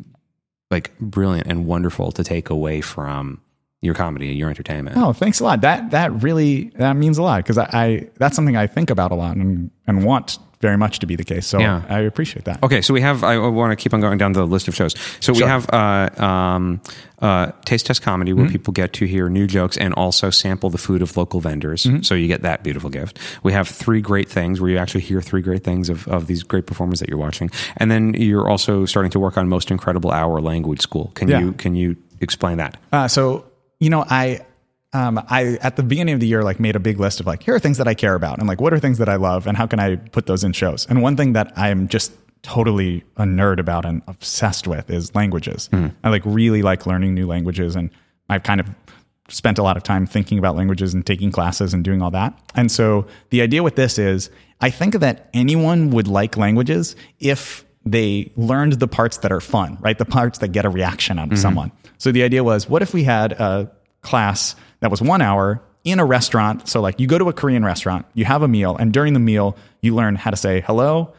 [0.70, 3.42] like brilliant and wonderful to take away from
[3.86, 4.98] your comedy, your entertainment.
[4.98, 5.62] Oh, thanks a lot.
[5.62, 9.12] That that really that means a lot because I, I that's something I think about
[9.12, 11.46] a lot and and want very much to be the case.
[11.46, 11.84] So Yeah.
[11.90, 12.64] I appreciate that.
[12.64, 13.24] Okay, so we have.
[13.24, 14.96] I want to keep on going down the list of shows.
[15.20, 16.82] So we have uh, um,
[17.20, 20.80] uh, Taste Test Comedy, where people get to hear new jokes and also sample the
[20.80, 21.86] food of local vendors.
[22.02, 23.20] So you get that beautiful gift.
[23.44, 26.42] We have three great things, where you actually hear three great things of, of these
[26.42, 30.12] great performers that you're watching, and then you're also starting to work on Most Incredible
[30.12, 31.12] Hour Language School.
[31.16, 31.42] Can Yeah.
[31.42, 32.78] you can you explain that?
[32.92, 33.46] Uh, so
[33.80, 34.46] you know, I
[34.94, 37.44] um, I at the beginning of the year like made a big list of like
[37.44, 39.46] here are things that I care about and like what are things that I love
[39.46, 40.88] and how can I put those in shows.
[40.90, 45.70] And one thing that I'm just totally a nerd about and obsessed with is languages.
[46.04, 47.90] I like really like learning new languages and
[48.30, 48.70] I've kind of
[49.28, 52.38] spent a lot of time thinking about languages and taking classes and doing all that.
[52.54, 54.30] And so the idea with this is
[54.62, 59.78] I think that anyone would like languages if they learned the parts that are fun,
[59.82, 59.98] right?
[59.98, 61.72] The parts that get a reaction out of someone.
[61.98, 66.00] So the idea was what if we had a class that was one hour in
[66.00, 66.68] a restaurant?
[66.68, 69.20] So, like, you go to a Korean restaurant, you have a meal, and during the
[69.20, 71.14] meal, you learn how to say hello,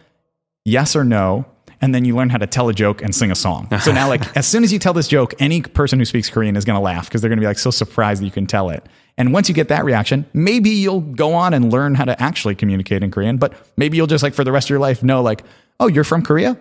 [0.65, 1.47] yes or no.
[1.79, 3.69] And then you learn how to tell a joke and sing a song.
[3.81, 6.57] So now, like, as soon as you tell this joke, any person who speaks Korean
[6.57, 8.47] is going to laugh because they're going to be like so surprised that you can
[8.47, 8.83] tell it.
[9.19, 12.55] And once you get that reaction, maybe you'll go on and learn how to actually
[12.55, 13.37] communicate in Korean.
[13.37, 15.43] But maybe you'll just like for the rest of your life know, like,
[15.79, 16.59] oh, you're from Korea?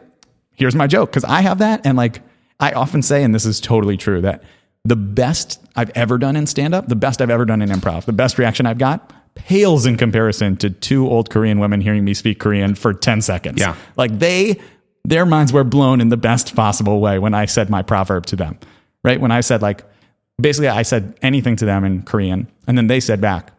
[0.51, 1.12] Here's my joke.
[1.13, 1.86] Cause I have that.
[1.86, 2.21] And like,
[2.60, 4.44] I often say, and this is totally true, that
[4.84, 8.06] the best I've ever done in stand up, the best I've ever done in improv,
[8.06, 12.13] the best reaction I've got pales in comparison to two old Korean women hearing me
[12.13, 13.60] speak Korean for 10 seconds.
[13.60, 13.76] Yeah.
[13.98, 14.60] Like they,
[15.04, 18.36] their minds were blown in the best possible way when I said my proverb to
[18.36, 18.58] them,
[19.04, 19.20] right?
[19.20, 19.84] When I said, like,
[20.41, 23.52] basically, I said anything to them in Korean, and then they said back,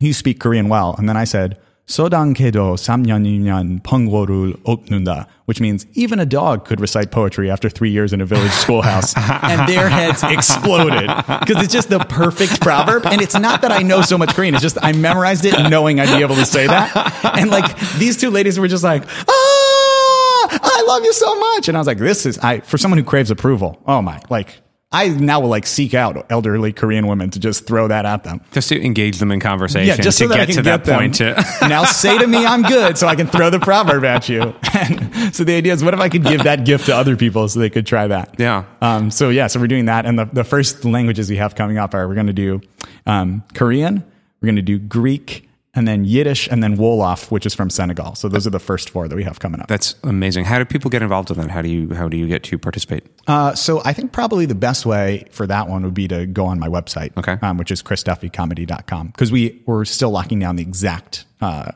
[0.00, 0.94] You speak Korean well.
[0.98, 7.10] And then I said, Sodankedo samnyanyan Pungworul Oknunda, which means even a dog could recite
[7.10, 9.14] poetry after three years in a village schoolhouse.
[9.42, 11.08] and their heads exploded
[11.40, 13.06] because it's just the perfect proverb.
[13.06, 14.54] And it's not that I know so much Korean.
[14.54, 17.36] It's just I memorized it knowing I'd be able to say that.
[17.38, 21.68] And like these two ladies were just like, ah, I love you so much.
[21.68, 24.58] And I was like, this is, I, for someone who craves approval, oh my, like
[24.94, 28.40] I now will like seek out elderly Korean women to just throw that at them.
[28.52, 29.88] Just to engage them in conversation.
[29.88, 31.14] Yeah, just to that get I can to get that point.
[31.16, 31.34] To,
[31.68, 34.54] now say to me I'm good, so I can throw the proverb at you.
[34.74, 37.48] And so the idea is, what if I could give that gift to other people
[37.48, 38.34] so they could try that?
[38.38, 38.64] Yeah.
[38.80, 41.78] Um, so yeah, so we're doing that, and the, the first languages we have coming
[41.78, 42.60] up are we're going to do
[43.06, 44.04] um, Korean,
[44.40, 48.14] we're going to do Greek, and then Yiddish, and then Wolof, which is from Senegal.
[48.14, 49.66] So those are the first four that we have coming up.
[49.68, 50.44] that's amazing.
[50.44, 51.50] How do people get involved in that?
[51.50, 53.04] How do you how do you get to participate?
[53.26, 56.46] Uh, so I think probably the best way for that one would be to go
[56.46, 57.36] on my website, Okay.
[57.42, 61.72] um, which is chrisduffycomedy.com because we we're still locking down the exact uh,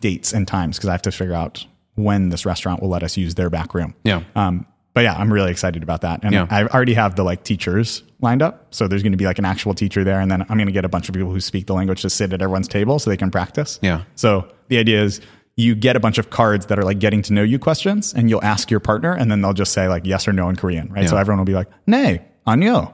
[0.00, 3.16] dates and times because I have to figure out when this restaurant will let us
[3.16, 3.94] use their back room.
[4.04, 4.22] Yeah.
[4.34, 4.66] Um,
[5.00, 6.46] but yeah, I'm really excited about that, and Yeah.
[6.50, 8.66] I already have the like teachers lined up.
[8.70, 10.72] So there's going to be like an actual teacher there, and then I'm going to
[10.72, 13.08] get a bunch of people who speak the language to sit at everyone's table so
[13.08, 13.78] they can practice.
[13.80, 14.02] Yeah.
[14.14, 15.22] So the idea is
[15.56, 18.28] you get a bunch of cards that are like getting to know you questions, and
[18.28, 20.92] you'll ask your partner, and then they'll just say like yes or no in Korean,
[20.92, 21.08] right?
[21.08, 22.92] So everyone will be like, "Nee, 안녕."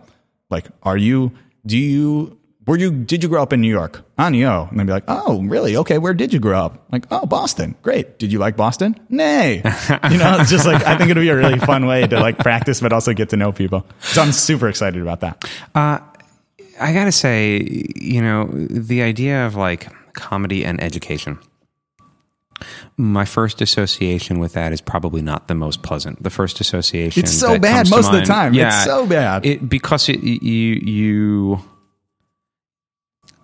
[0.48, 1.32] Like, are you?
[1.66, 2.38] Do you?
[2.66, 2.90] Were you?
[2.90, 4.02] Did you grow up in New York?
[4.18, 4.68] 안녕.
[4.70, 5.76] And they'll be like, "Oh, really?
[5.76, 5.98] Okay.
[5.98, 7.76] Where did you grow up?" Like, "Oh, Boston.
[7.82, 8.18] Great.
[8.18, 9.56] Did you like Boston?" Nay.
[10.10, 12.38] you know, it's just like I think it'll be a really fun way to like
[12.38, 13.86] practice, but also get to know people.
[14.00, 15.44] So I'm super excited about that.
[15.74, 16.00] Uh,
[16.80, 17.62] I gotta say,
[17.94, 21.38] you know, the idea of like comedy and education.
[22.96, 26.22] My first association with that is probably not the most pleasant.
[26.22, 28.54] The first association It's so bad most of the time.
[28.54, 29.44] It's so bad.
[29.44, 31.60] It, because it, you you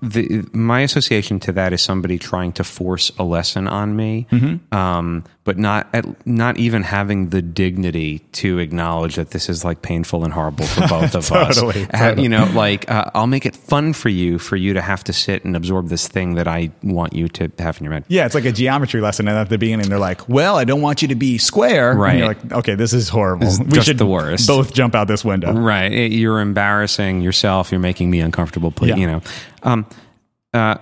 [0.02, 4.74] the my association to that is somebody trying to force a lesson on me, Mm-hmm.
[4.74, 9.82] um, but not at, not even having the dignity to acknowledge that this is like
[9.82, 11.88] painful and horrible for both of Totally, us.
[11.92, 12.22] Ha- totally.
[12.22, 15.12] You know, like uh, I'll make it fun for you for you to have to
[15.12, 18.04] sit and absorb this thing that I want you to have in your mind.
[18.06, 20.80] Yeah, it's like a geometry lesson, and at the beginning they're like, "Well, I don't
[20.80, 22.10] want you to be square." Right.
[22.10, 23.48] And you're like, "Okay, this is horrible.
[23.48, 24.46] is we should the worst.
[24.46, 25.90] both jump out this window." Right.
[25.92, 27.72] It- you're embarrassing yourself.
[27.72, 28.70] You're making me uncomfortable.
[28.70, 28.96] Please, Yeah.
[28.96, 29.22] you know.
[29.64, 29.86] Um,
[30.54, 30.76] uh,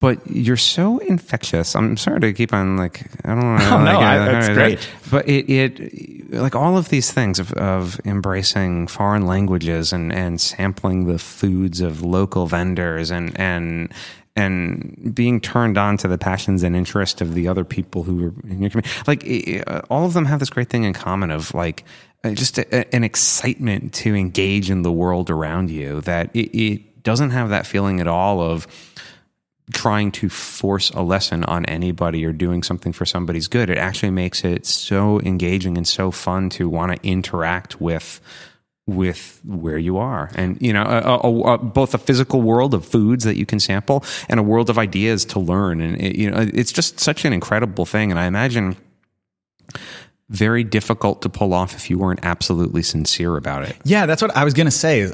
[0.00, 1.76] but you're so infectious.
[1.76, 3.64] I'm sorry to keep on like I don't to.
[3.70, 4.90] Oh, no, like, I- uh, that's uh, great.
[5.10, 10.40] But it it like all of these things of of embracing foreign languages and and
[10.40, 13.92] sampling the foods of local vendors and and
[14.36, 18.34] and being turned on to the passions and interest of the other people who are
[18.48, 18.88] in your community.
[19.06, 21.84] Like eh, all of them have this great thing in common of like
[22.24, 27.02] uh, just a, an excitement to engage in the world around you that it, it
[27.02, 28.66] doesn't have that feeling at all of
[29.72, 33.70] trying to force a lesson on anybody or doing something for somebody's good.
[33.70, 38.20] It actually makes it so engaging and so fun to want to interact with
[38.86, 42.84] with where you are and you know a, a, a, both a physical world of
[42.84, 46.28] foods that you can sample and a world of ideas to learn and it, you
[46.28, 48.76] know it's just such an incredible thing and i imagine
[50.28, 54.34] very difficult to pull off if you weren't absolutely sincere about it Yeah, that's what
[54.36, 55.12] I was gonna say.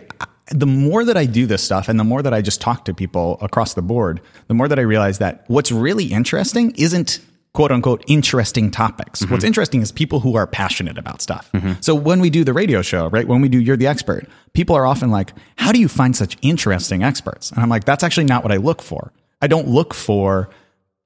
[0.51, 2.95] The more that I do this stuff, and the more that I just talk to
[2.95, 7.21] people across the board, the more that I realize that what's really interesting isn't
[7.57, 9.23] quote unquote interesting topics.
[9.23, 9.47] What's mm-hmm.
[9.47, 11.51] interesting is people who are passionate about stuff.
[11.55, 11.73] Mm-hmm.
[11.81, 14.77] So when we do the radio show, right, when we do You're the Expert, people
[14.77, 17.51] are often like, How do you find such interesting experts?
[17.51, 19.11] And I'm like, That's actually not what I look for.
[19.41, 20.51] I don't look for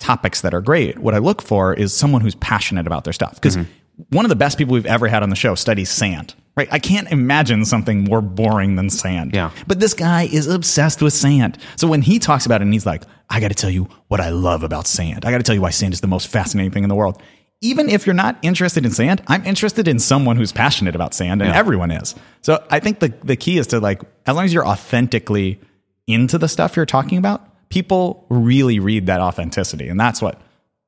[0.00, 0.98] topics that are great.
[0.98, 3.34] What I look for is someone who's passionate about their stuff.
[3.34, 4.16] Because mm-hmm.
[4.16, 6.68] one of the best people we've ever had on the show studies sand, right?
[6.70, 9.32] I can't imagine something more boring than sand.
[9.34, 9.50] Yeah.
[9.66, 11.58] But this guy is obsessed with sand.
[11.76, 14.20] So when he talks about it and he's like, I got to tell you what
[14.20, 15.24] I love about sand.
[15.24, 17.22] I got to tell you why sand is the most fascinating thing in the world.
[17.62, 21.42] Even if you're not interested in sand, I'm interested in someone who's passionate about sand,
[21.42, 21.58] and Yeah.
[21.58, 22.14] everyone is.
[22.40, 25.60] So I think the, the key is to like, as long as you're authentically
[26.06, 29.88] into the stuff you're talking about, people really read that authenticity.
[29.88, 30.40] And that's what,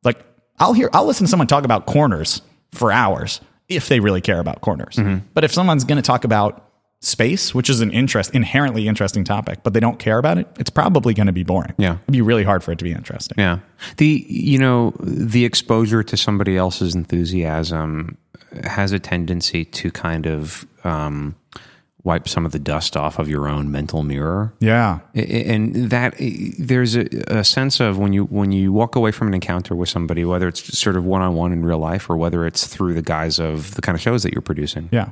[0.03, 0.25] like,
[0.59, 2.41] I'll hear, I'll listen to someone talk about corners
[2.73, 4.97] for hours if they really care about corners.
[4.97, 5.27] Mm-hmm.
[5.35, 6.69] But if someone's going to talk about
[7.01, 10.71] space, which is an interest, inherently interesting topic, but they don't care about it, it's
[10.71, 11.75] probably going to be boring.
[11.77, 11.99] Yeah.
[12.03, 13.35] It'd be really hard for it to be interesting.
[13.39, 13.59] Yeah.
[13.97, 18.17] The you know the exposure to somebody else's enthusiasm
[18.65, 21.35] has a tendency to kind of um,
[22.05, 24.53] wipe some of the dust off of your own mental mirror.
[24.59, 24.99] Yeah.
[25.15, 29.29] And that eh, there's a, a sense of when you when you walk away from
[29.29, 32.17] an encounter with somebody, whether it's sort of one on one in real life or
[32.17, 35.11] whether it's through the guise of the kind of shows that you're producing, Yeah.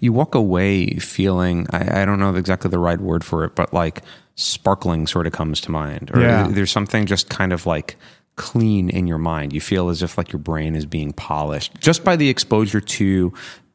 [0.00, 3.72] you walk away feeling I, I don't know exactly the right word for it, but
[3.72, 4.02] like
[4.34, 6.48] sparkling sort of comes to mind, or Yeah.
[6.48, 7.96] there's something just kind of like
[8.36, 9.52] clean in your mind.
[9.52, 13.32] You feel as if like your brain is being polished just by the exposure to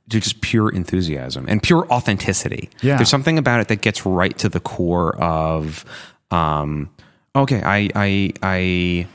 [0.10, 2.70] to just pure enthusiasm and pure authenticity.
[2.82, 2.98] Yeah.
[2.98, 5.84] There's something about it that gets right to the core of
[6.32, 6.90] um
[7.36, 9.08] okay, I I I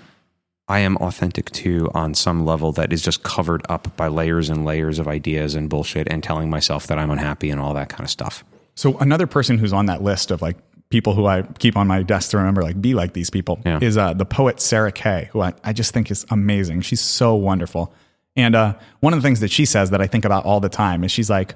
[0.68, 4.64] I am authentic to on some level that is just covered up by layers and
[4.64, 8.02] layers of ideas and bullshit and telling myself that I'm unhappy and all that kind
[8.04, 8.44] of stuff.
[8.76, 10.56] So another person who's on that list of like
[10.90, 13.78] people who I keep on my desk to remember, like be like these people, Yeah.
[13.82, 16.80] is uh, the poet Sarah Kay, who I, I just think is amazing.
[16.82, 17.92] She's so wonderful.
[18.36, 20.68] And uh, one of the things that she says that I think about all the
[20.68, 21.54] time is she's like,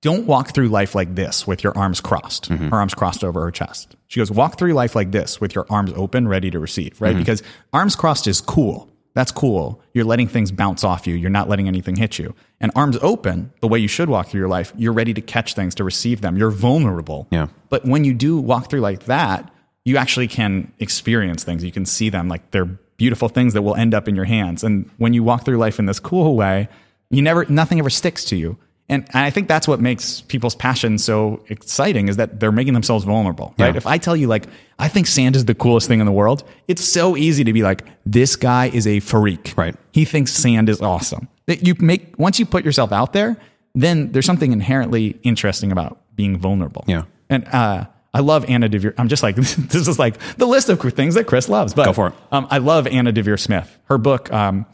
[0.00, 3.50] don't walk through life like this with your arms crossed, her arms crossed over her
[3.50, 3.96] chest.
[4.06, 7.16] She goes, walk through life like this with your arms open, ready to receive, right?
[7.16, 7.42] Because
[7.72, 8.88] arms crossed is cool.
[9.14, 9.82] That's cool.
[9.94, 11.16] You're letting things bounce off you.
[11.16, 12.36] You're not letting anything hit you.
[12.60, 15.54] And arms open, the way you should walk through your life, you're ready to catch
[15.54, 16.36] things, to receive them.
[16.36, 17.26] You're vulnerable.
[17.32, 17.48] Yeah.
[17.68, 19.52] But when you do walk through like that,
[19.84, 21.64] you actually can experience things.
[21.64, 24.62] You can see them like they're beautiful things that will end up in your hands.
[24.62, 26.68] And when you walk through life in this cool way,
[27.08, 28.58] you never nothing ever sticks to you.
[28.90, 33.04] And I think that's what makes people's passion so exciting is that they're making themselves
[33.04, 33.74] vulnerable, right?
[33.74, 33.76] Yeah.
[33.76, 34.46] If I tell you like
[34.78, 37.62] I think sand is the coolest thing in the world, it's so easy to be
[37.62, 39.54] like this guy is a freak.
[39.56, 39.76] Right.
[39.92, 41.28] He thinks sand is awesome.
[41.46, 43.36] That you make once you put yourself out there,
[43.74, 46.84] then there's something inherently interesting about being vulnerable.
[46.86, 47.02] Yeah.
[47.30, 48.94] And uh, I love Anna Deavere.
[48.96, 51.74] I'm just like this is like the list of things that Chris loves.
[51.74, 52.14] But Go for it.
[52.32, 53.78] Um, I love Anna Deavere Smith.
[53.84, 54.66] Her book, um,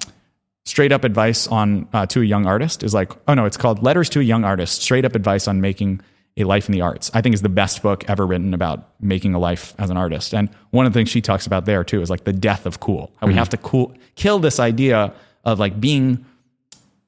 [0.65, 3.83] Straight Up Advice on uh, to a Young Artist, is like oh no, it's called
[3.83, 4.83] Letters to a Young Artist.
[4.83, 6.01] Straight Up Advice on Making
[6.37, 7.11] a Life in the Arts.
[7.15, 10.35] I think is the best book ever written about making a life as an artist.
[10.35, 12.81] And one of the things she talks about there too is like the death of
[12.81, 13.13] cool.
[13.17, 15.13] How we have to cool kill this idea
[15.45, 16.25] of like being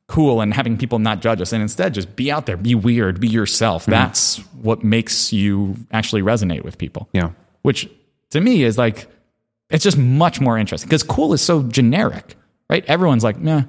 [0.08, 3.20] cool and having people not judge us and instead just be out there, be weird,
[3.20, 3.82] be yourself.
[3.82, 3.90] Mm-hmm.
[3.92, 7.08] That's what makes you actually resonate with people.
[7.12, 7.30] Yeah.
[7.62, 7.90] Which
[8.30, 9.08] to me is like,
[9.68, 12.36] it's just much more interesting because cool is so generic,
[12.70, 12.84] right?
[12.86, 13.62] Everyone's like, nah,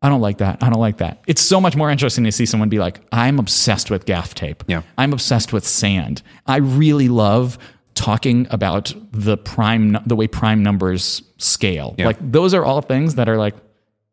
[0.00, 0.62] I don't like that.
[0.62, 1.22] I don't like that.
[1.26, 4.62] It's so much more interesting to see someone be like, I'm obsessed with gaff tape.
[4.68, 4.82] Yeah.
[4.96, 6.22] I'm obsessed with sand.
[6.46, 7.58] I really love
[7.94, 11.96] talking about the prime, the way prime numbers scale.
[11.98, 12.06] Yeah.
[12.06, 13.56] Like those are all things that are like,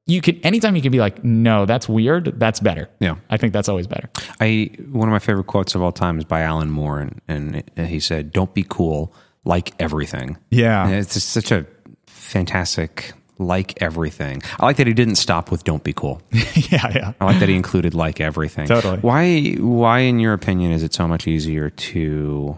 [0.08, 2.40] you can anytime you can be like, no, that's weird.
[2.40, 2.90] That's better.
[3.00, 3.18] Yeah.
[3.30, 4.10] I think that's always better.
[4.40, 7.88] I one of my favorite quotes of all time is by Alan Moore, and, and
[7.88, 10.86] he said, "Don't be cool, like everything." Yeah.
[10.86, 11.66] And it's just such a
[12.08, 14.42] fantastic like everything.
[14.60, 16.90] I like that he didn't stop with "Don't be cool." yeah.
[16.96, 17.14] Yeah.
[17.20, 18.68] I like that he included like everything.
[18.68, 19.00] Totally.
[19.00, 19.56] Why?
[19.60, 22.58] Why, in your opinion, is it so much easier to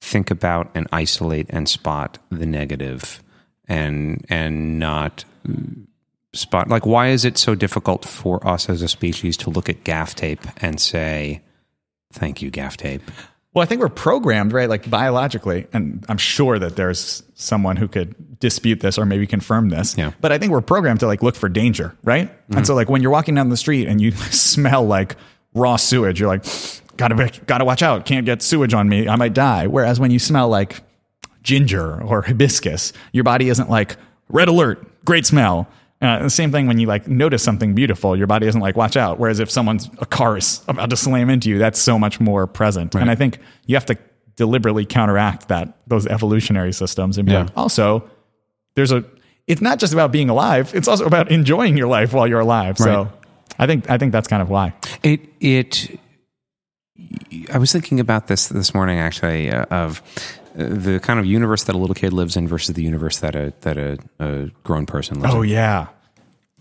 [0.00, 3.24] think about and isolate and spot the negative,
[3.66, 5.24] and and not
[6.32, 9.84] spot like why is it so difficult for us as a species to look at
[9.84, 11.42] gaff tape and say,
[12.12, 13.02] "Thank you, gaff tape."
[13.54, 14.68] Well, I think we're programmed, right?
[14.68, 19.68] Like biologically, and I'm sure that there's someone who could dispute this or maybe confirm
[19.68, 19.96] this.
[19.96, 20.10] Yeah.
[20.20, 22.28] But I think we're programmed to like look for danger, right?
[22.48, 22.64] And mm-hmm.
[22.64, 25.14] so like when you're walking down the street and you smell like
[25.54, 26.44] raw sewage, you're like,
[26.96, 29.68] gotta gotta watch out, can't get sewage on me, I might die.
[29.68, 30.82] Whereas when you smell like
[31.44, 33.96] ginger or hibiscus, your body isn't like
[34.28, 35.68] red alert, great smell.
[36.00, 38.96] Uh, the same thing when you like notice something beautiful, your body isn't like watch
[38.96, 39.18] out.
[39.18, 42.46] Whereas if someone's a car is about to slam into you, that's so much more
[42.46, 42.94] present.
[42.94, 43.96] And I think you have to
[44.36, 47.42] deliberately counteract that those evolutionary systems and be Yeah.
[47.44, 48.08] like, also,
[48.76, 49.04] there's a.
[49.46, 52.76] It's not just about being alive; it's also about enjoying your life while you're alive.
[52.78, 53.12] So, Right.
[53.58, 54.74] I think I think that's kind of why.
[55.02, 56.00] It it.
[57.52, 60.02] I was thinking about this this morning actually uh, of
[60.54, 63.52] the kind of universe that a little kid lives in versus the universe that a
[63.62, 65.40] that a, a grown person lives in.
[65.40, 65.88] Oh yeah,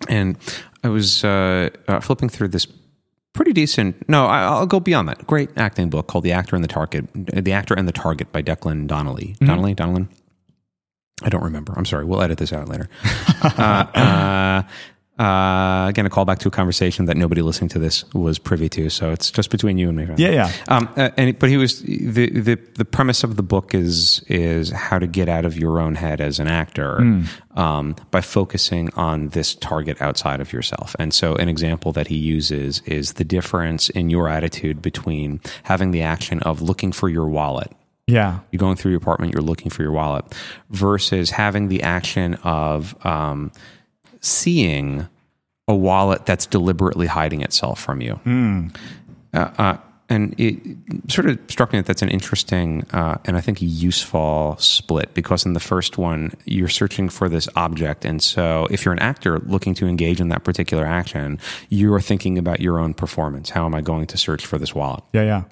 [0.10, 0.38] And
[0.84, 2.68] I was uh, uh, flipping through this
[3.34, 4.08] pretty decent.
[4.10, 5.26] No, I, I'll go beyond that.
[5.28, 8.42] Great acting book called "The Actor and the Target." The Actor and the Target by
[8.42, 9.36] Declan Donnelly.
[9.40, 10.08] Donnelly, Donnelly.
[11.22, 11.74] I don't remember.
[11.78, 12.06] I'm sorry.
[12.06, 12.90] We'll edit this out later.
[13.44, 14.64] uh,
[15.20, 18.90] uh, again, a callback to a conversation that nobody listening to this was privy to,
[18.90, 20.08] so it's just between you and me.
[20.18, 20.52] Yeah, yeah.
[20.68, 24.72] Um, uh, and but he was the, the the premise of the book is is
[24.72, 27.00] how to get out of your own head as an actor
[27.56, 30.96] um, by focusing on this target outside of yourself.
[30.98, 35.92] And so, an example that he uses is the difference in your attitude between having
[35.92, 37.72] the action of looking for your wallet
[38.06, 40.26] yeah, you're going through your apartment, you're looking for your wallet,
[40.70, 43.52] versus having the action of um,
[44.24, 45.08] seeing
[45.68, 48.20] a wallet that's deliberately hiding itself from you.
[49.34, 49.78] Uh, uh,
[50.10, 50.60] and it
[51.10, 55.46] sort of struck me that that's an interesting uh, and I think useful split because
[55.46, 58.06] in the first one, you're searching for this object.
[58.06, 62.02] And so if you're an actor looking to engage in that particular action, you are
[62.02, 63.50] thinking about your own performance.
[63.50, 65.04] How am I going to search for this wallet?
[65.14, 65.44] yeah, yeah.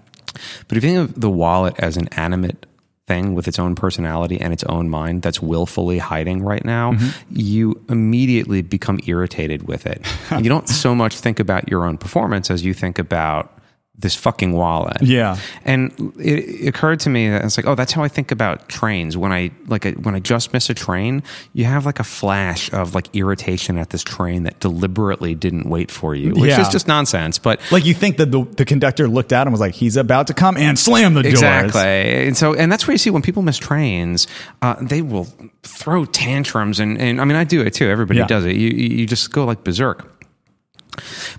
[0.67, 2.65] But if you think of the wallet as an animate
[3.08, 6.93] thing with its own personality and its own mind that's willfully hiding right now,
[7.30, 10.06] you immediately become irritated with it.
[10.41, 13.60] You don't so much think about your own performance as you think about
[14.02, 14.97] this fucking wallet.
[15.02, 15.38] Yeah.
[15.66, 19.16] And it, occurred to me that it's like, oh, that's how I think about trains.
[19.18, 21.24] When I like a, when I just miss a train,
[21.54, 25.91] you have like a flash of like irritation at this train that deliberately didn't wait
[25.91, 26.62] for you, which Yeah.
[26.62, 27.39] is just nonsense.
[27.39, 30.28] But Like you think that the, the conductor looked out and was like, he's about
[30.28, 31.34] to come and slam the doors.
[31.34, 34.28] Exactly, and so and that's where you see when people miss trains,
[34.62, 35.28] uh, they will
[35.64, 37.89] throw tantrums, and, and I mean I do it too.
[37.89, 38.28] Everybody Yeah.
[38.28, 38.56] does it.
[38.56, 40.08] You you just go like berserk.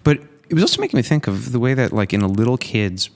[0.05, 0.21] But
[0.53, 3.09] it was also making me think of the way that like in a little kid's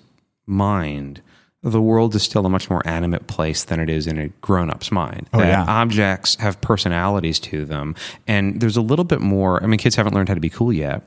[0.47, 1.21] mind,
[1.63, 4.91] the world is still a much more animate place than it is in a grown-up's
[4.91, 5.29] mind.
[5.35, 5.65] Oh, that yeah.
[5.69, 7.95] objects have personalities to them,
[8.27, 9.63] and there's a little bit more.
[9.63, 11.03] I mean, kids haven't learned how to be cool yet.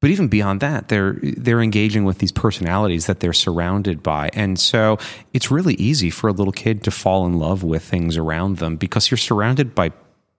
[0.00, 4.58] But even beyond that, they're they're engaging with these personalities that they're surrounded by, and
[4.58, 4.98] so
[5.34, 8.76] it's really easy for a little kid to fall in love with things around them
[8.76, 9.92] because you're surrounded by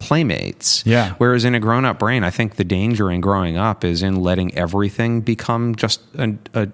[0.04, 0.84] playmates.
[0.86, 1.16] Yeah.
[1.18, 4.22] Whereas in a grown up brain, I think the danger in growing up is in
[4.22, 6.68] letting everything become just an a,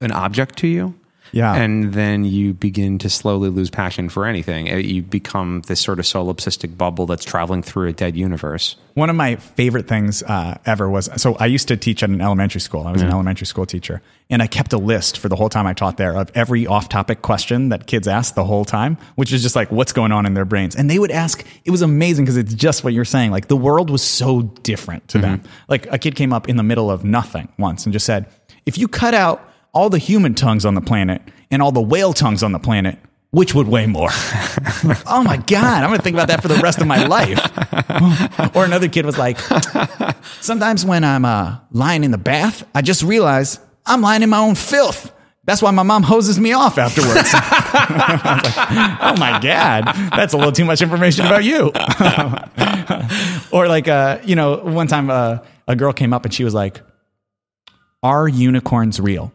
[0.00, 0.94] an object to you.
[1.32, 1.54] Yeah.
[1.54, 4.72] And then you begin to slowly lose passion for anything.
[4.72, 8.76] Uh, You become this sort of solipsistic bubble that's traveling through a dead universe.
[8.94, 12.20] One of my favorite things uh, ever was so I used to teach at an
[12.20, 12.86] elementary school.
[12.86, 14.00] I was an elementary school teacher,
[14.30, 17.20] and I kept a list for the whole time I taught there of every off-topic
[17.20, 20.32] question that kids asked the whole time, which is just like what's going on in
[20.32, 20.74] their brains.
[20.74, 21.44] And they would ask.
[21.66, 23.32] It was amazing because it's just what you're saying.
[23.32, 25.42] Like the world was so different to them.
[25.68, 28.26] Like a kid came up in the middle of nothing once and just said,
[28.64, 29.46] "If you cut out
[29.76, 31.20] all the human tongues on the planet
[31.50, 32.98] and all the whale tongues on the planet."
[33.32, 34.08] Which would weigh more?
[35.06, 37.38] oh my God, I'm going to think about that for the rest of my life.
[38.56, 39.38] or another kid was like,
[40.40, 44.38] Sometimes when I'm uh, lying in the bath, I just realize I'm lying in my
[44.38, 45.12] own filth.
[45.46, 47.30] That's why my mom hoses me off afterwards.
[47.32, 49.84] I was like, oh my God,
[50.16, 51.70] that's a little too much information about you.
[53.56, 56.52] or like, uh, you know, one time uh, a girl came up and she was
[56.52, 56.80] like,
[58.02, 59.32] Are unicorns real?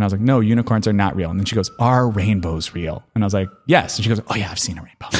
[0.00, 1.30] And I was like, No, unicorns are not real.
[1.30, 3.04] And then she goes, Are rainbows real?
[3.14, 3.98] And I was like, Yes.
[3.98, 5.08] And she goes, Oh yeah, I've seen a rainbow.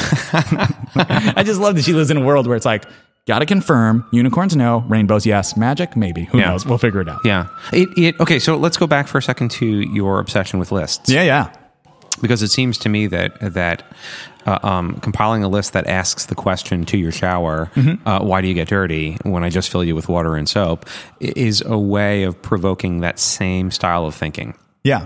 [1.35, 2.85] I just love that she lives in a world where it's like,
[3.27, 6.23] gotta confirm, unicorns no, rainbows yes, magic maybe.
[6.25, 6.49] Who Yeah.
[6.49, 6.65] knows?
[6.65, 7.21] We'll figure it out.
[7.23, 7.47] Yeah.
[7.71, 11.09] It, it, okay, so let's go back for a second to your obsession with lists.
[11.09, 11.53] Yeah, yeah.
[12.21, 13.83] Because it seems to me that that
[14.45, 18.07] uh, um, compiling a list that asks the question to your shower, Mm-hmm.
[18.07, 20.87] uh, "Why do you get dirty?" when I just fill you with water and soap,
[21.19, 24.55] is a way of provoking that same style of thinking.
[24.83, 25.05] Yeah.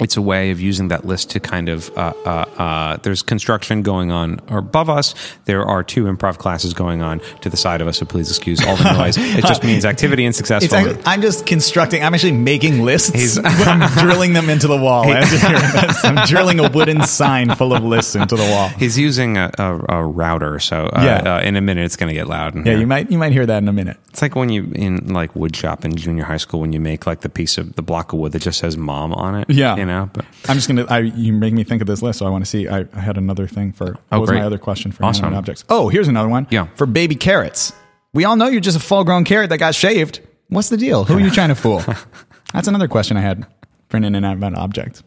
[0.00, 1.90] It's a way of using that list to kind of.
[1.96, 2.28] Uh, uh,
[2.58, 5.14] uh, there's construction going on above us.
[5.46, 7.98] There are two improv classes going on to the side of us.
[7.98, 9.16] So please excuse all the noise.
[9.18, 10.76] It just means activity and successful.
[10.76, 12.02] actually, I'm just constructing.
[12.04, 13.38] I'm actually making lists.
[13.44, 15.02] I'm drilling them into the wall.
[15.10, 16.04] I have to hear this.
[16.04, 18.68] I'm drilling a wooden sign full of lists into the wall.
[18.68, 21.36] He's using a, a, a router, so uh, Yeah.
[21.36, 22.54] uh, in a minute it's going to get loud.
[22.54, 22.78] Yeah, here.
[22.78, 23.96] you might you might hear that in a minute.
[24.10, 27.06] It's like when you in like wood shop in junior high school when you make
[27.06, 29.50] like the piece of the block of wood that just says "mom" on it.
[29.50, 29.76] Yeah.
[29.88, 30.08] Know.
[30.12, 30.84] But I'm just gonna.
[30.88, 32.68] I, you make me think of this list, so I want to see.
[32.68, 33.86] I, I had another thing for.
[33.92, 34.38] What Oh, was great.
[34.38, 35.34] my other question for Awesome.
[35.34, 35.64] objects?
[35.68, 36.46] Oh, here's another one.
[36.50, 36.68] Yeah.
[36.76, 37.72] For baby carrots,
[38.14, 40.20] we all know you're just a full-grown carrot that got shaved.
[40.48, 41.04] What's the deal?
[41.04, 41.82] Who are you trying to fool?
[42.54, 43.44] That's another question I had
[43.88, 45.02] for in and out of an inanimate object.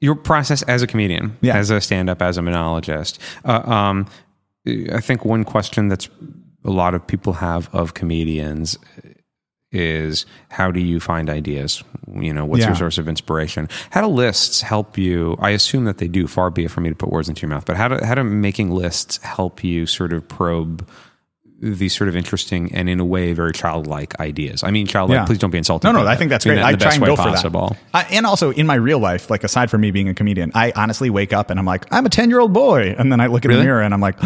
[0.00, 1.56] your process as a comedian, Yeah.
[1.56, 3.18] as a stand-up, as a monologist.
[3.44, 4.06] Uh, um,
[4.92, 6.08] I think one question that's
[6.64, 8.76] a lot of people have of comedians
[9.72, 11.82] is how do you find ideas?
[12.12, 12.68] You know, what's Yeah.
[12.68, 13.68] your source of inspiration?
[13.90, 15.36] How do lists help you?
[15.40, 16.26] I assume that they do.
[16.26, 18.14] Far be it for me to put words into your mouth, but how do how
[18.14, 20.88] do making lists help you sort of probe
[21.58, 24.62] these sort of interesting and in a way very childlike ideas?
[24.62, 25.16] I mean, childlike.
[25.20, 25.24] Yeah.
[25.24, 25.90] Please don't be insulting.
[25.92, 26.18] No, no, I that.
[26.18, 26.62] think that's mean great.
[26.62, 27.76] that I try and go for possible.
[27.92, 28.08] that.
[28.10, 30.72] I, and also in my real life, like aside from me being a comedian, I
[30.76, 33.26] honestly wake up and I'm like, I'm a 10 year old boy, and then I
[33.26, 33.62] look in Really?
[33.62, 34.16] the mirror and I'm like,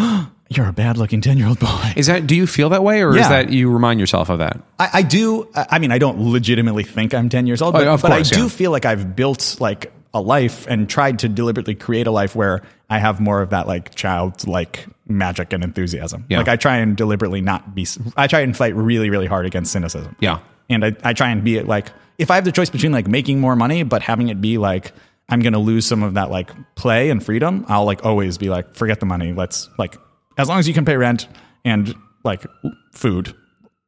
[0.57, 1.93] you're a bad looking 10 year old boy.
[1.95, 4.59] Is that do you feel that way, or is that you remind yourself of that?
[4.79, 5.47] I, I do.
[5.55, 8.31] I mean, I don't legitimately think I'm 10 years old, but, Oh, of but course,
[8.31, 12.11] I do feel like I've built like a life and tried to deliberately create a
[12.11, 16.25] life where I have more of that like childlike magic and enthusiasm.
[16.29, 16.39] Yeah.
[16.39, 17.87] Like I try and deliberately not be,
[18.17, 20.15] I try and fight really, really hard against cynicism.
[20.19, 20.39] Yeah.
[20.69, 23.39] And I, I try and be like, if I have the choice between like making
[23.39, 24.91] more money, but having it be like,
[25.29, 28.49] I'm going to lose some of that like play and freedom, I'll like always be
[28.49, 29.31] like, forget the money.
[29.31, 29.95] Let's like,
[30.37, 31.27] as long as you can pay rent
[31.65, 32.45] and like
[32.93, 33.35] food,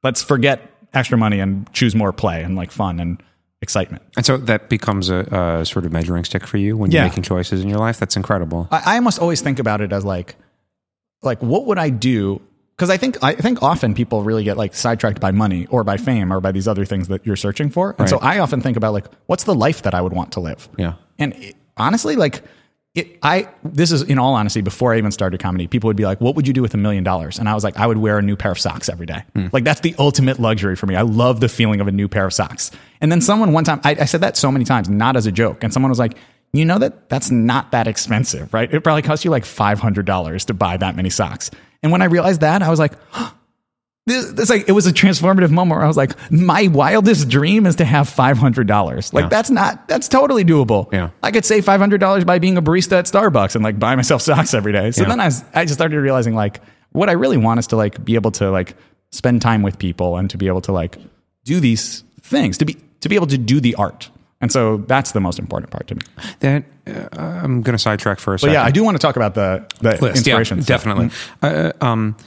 [0.04, 3.22] let's forget extra money and choose more play and like fun and
[3.62, 4.04] excitement.
[4.18, 5.20] And so that becomes a,
[5.62, 7.08] a sort of measuring stick for you when you're Yeah.
[7.08, 7.98] making choices in your life.
[8.00, 8.68] That's incredible.
[8.72, 10.36] I, I almost always think about it as like,
[11.22, 12.42] like what would I do
[12.76, 15.96] because I think I think often people really get like sidetracked by money or by
[15.98, 17.96] fame or by these other things that you're searching for.
[18.00, 20.40] And so I often think about like what's the life that I would want to
[20.40, 20.68] live.
[20.78, 20.96] Yeah.
[21.20, 22.42] And it, honestly, like
[22.96, 26.06] it, I this is in all honesty before I even started comedy, people would be
[26.06, 27.98] like, "What would you do with a million dollars?" And I was like, "I would
[27.98, 29.24] wear a new pair of socks every day.
[29.34, 29.48] Hmm.
[29.52, 30.96] Like that's the ultimate luxury for me.
[30.96, 32.70] I love the feeling of a new pair of socks."
[33.02, 35.32] And then someone one time, I, I said that so many times, not as a
[35.32, 36.18] joke, and someone was like,
[36.52, 38.72] "You know that that's not that expensive, right?
[38.72, 41.50] It probably costs you like five hundred dollars to buy that many socks."
[41.82, 42.94] And when I realized that, I was like.
[43.12, 43.34] This,
[44.06, 47.76] this like it was a transformative moment where I was like, my wildest dream is
[47.78, 49.14] to have five hundred dollars.
[49.14, 49.30] Like Yeah.
[49.30, 50.92] that's not that's totally doable.
[50.92, 51.10] Yeah.
[51.22, 53.96] I could save five hundred dollars by being a barista at Starbucks and like buy
[53.96, 54.92] myself socks every day.
[54.92, 55.10] So Yeah.
[55.10, 56.60] then I was, I just started realizing like
[56.92, 58.76] what I really want is to like be able to like
[59.12, 60.98] spend time with people and to be able to like
[61.46, 64.10] do these things to be to be able to do the art.
[64.42, 66.02] And so that's the most important part to me.
[66.42, 68.54] That uh, I'm going to sidetrack for a But second.
[68.56, 70.02] yeah, I do want to talk about the the list.
[70.04, 70.62] Yeah, inspiration.
[70.62, 70.68] stuff.
[70.84, 71.10] definitely.
[71.42, 72.18] Uh, um,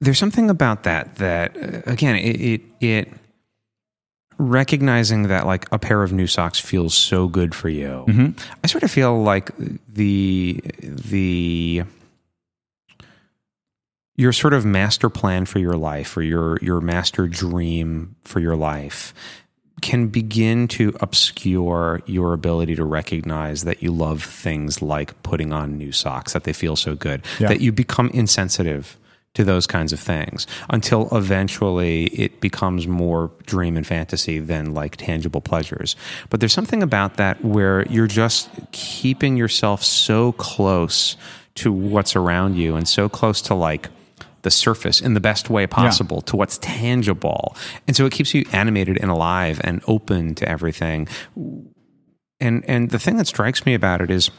[0.00, 3.12] there's something about that that uh, again it, it it
[4.38, 8.34] recognizing that like a pair of new socks feels so good for you.
[8.62, 9.50] I sort of feel like
[9.92, 11.82] the the
[14.16, 18.56] your sort of master plan for your life or your your master dream for your
[18.56, 19.12] life
[19.80, 25.78] can begin to obscure your ability to recognize that you love things like putting on
[25.78, 27.48] new socks that they feel so good Yeah.
[27.48, 28.96] that you become insensitive
[29.34, 34.96] to those kinds of things until eventually it becomes more dream and fantasy than like
[34.96, 35.96] tangible pleasures
[36.30, 41.16] but there's something about that where you're just keeping yourself so close
[41.54, 43.88] to what's around you and so close to like
[44.42, 47.56] the surface in the best way possible to what's tangible.
[47.86, 51.08] And so it keeps you animated and alive and open to everything.
[52.40, 54.30] And and the thing that strikes me about it is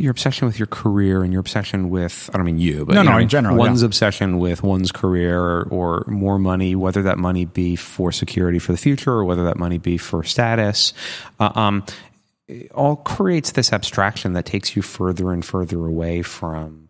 [0.00, 3.02] your obsession with your career and your obsession with I don't mean you, but No,
[3.02, 3.86] you no, know, in general, one's yeah.
[3.86, 8.72] obsession with one's career or, or more money, whether that money be for security for
[8.72, 10.94] the future or whether that money be for status.
[11.38, 11.84] Uh, um,
[12.74, 16.88] all creates this abstraction that takes you further and further away from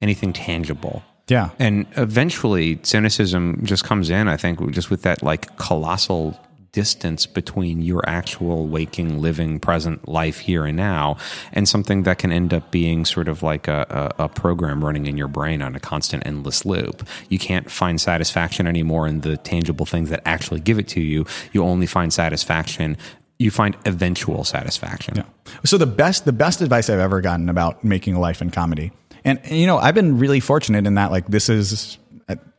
[0.00, 1.02] anything tangible.
[1.28, 1.50] Yeah.
[1.58, 6.38] And eventually, cynicism just comes in, I think, just with that like colossal
[6.72, 11.18] distance between your actual waking, living, present life here and now,
[11.52, 15.06] and something that can end up being sort of like a, a, a program running
[15.06, 17.06] in your brain on a constant, endless loop.
[17.28, 21.26] You can't find satisfaction anymore in the tangible things that actually give it to you.
[21.52, 22.96] You only find satisfaction.
[23.38, 25.16] You find eventual satisfaction.
[25.16, 25.24] Yeah.
[25.64, 28.92] So the best the best advice I've ever gotten about making a life in comedy,
[29.24, 31.98] and, and, you know I've been really fortunate in that like this is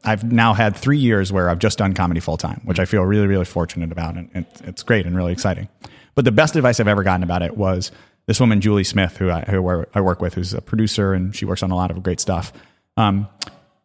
[0.03, 3.03] I've now had three years where I've just done comedy full time, which I feel
[3.03, 5.69] really really fortunate about, and it, it's great and really exciting.
[6.15, 7.91] But the best advice I've ever gotten about it was
[8.25, 11.45] this woman Julie Smith, who I who I work with, who's a producer and she
[11.45, 12.53] works on a lot of great stuff.
[12.97, 13.27] Um,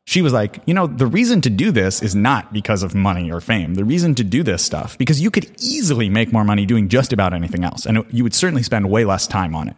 [0.05, 3.31] she was like, you know, the reason to do this is not because of money
[3.31, 3.75] or fame.
[3.75, 7.13] The reason to do this stuff, because you could easily make more money doing just
[7.13, 9.77] about anything else, and you would certainly spend way less time on it.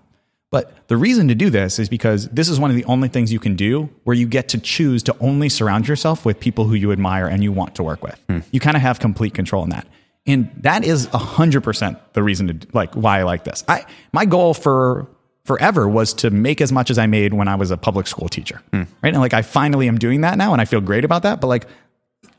[0.51, 3.33] But the reason to do this is because this is one of the only things
[3.33, 6.75] you can do where you get to choose to only surround yourself with people who
[6.75, 8.21] you admire and you want to work with.
[8.29, 8.39] Hmm.
[8.51, 9.87] You kind of have complete control in that.
[10.27, 13.65] And that is 100% the reason to like why I like this.
[13.69, 15.07] I my goal for
[15.45, 18.29] forever was to make as much as I made when I was a public school
[18.29, 18.61] teacher.
[18.73, 18.83] Hmm.
[19.03, 19.15] Right?
[19.15, 21.47] And like I finally am doing that now and I feel great about that, but
[21.47, 21.67] like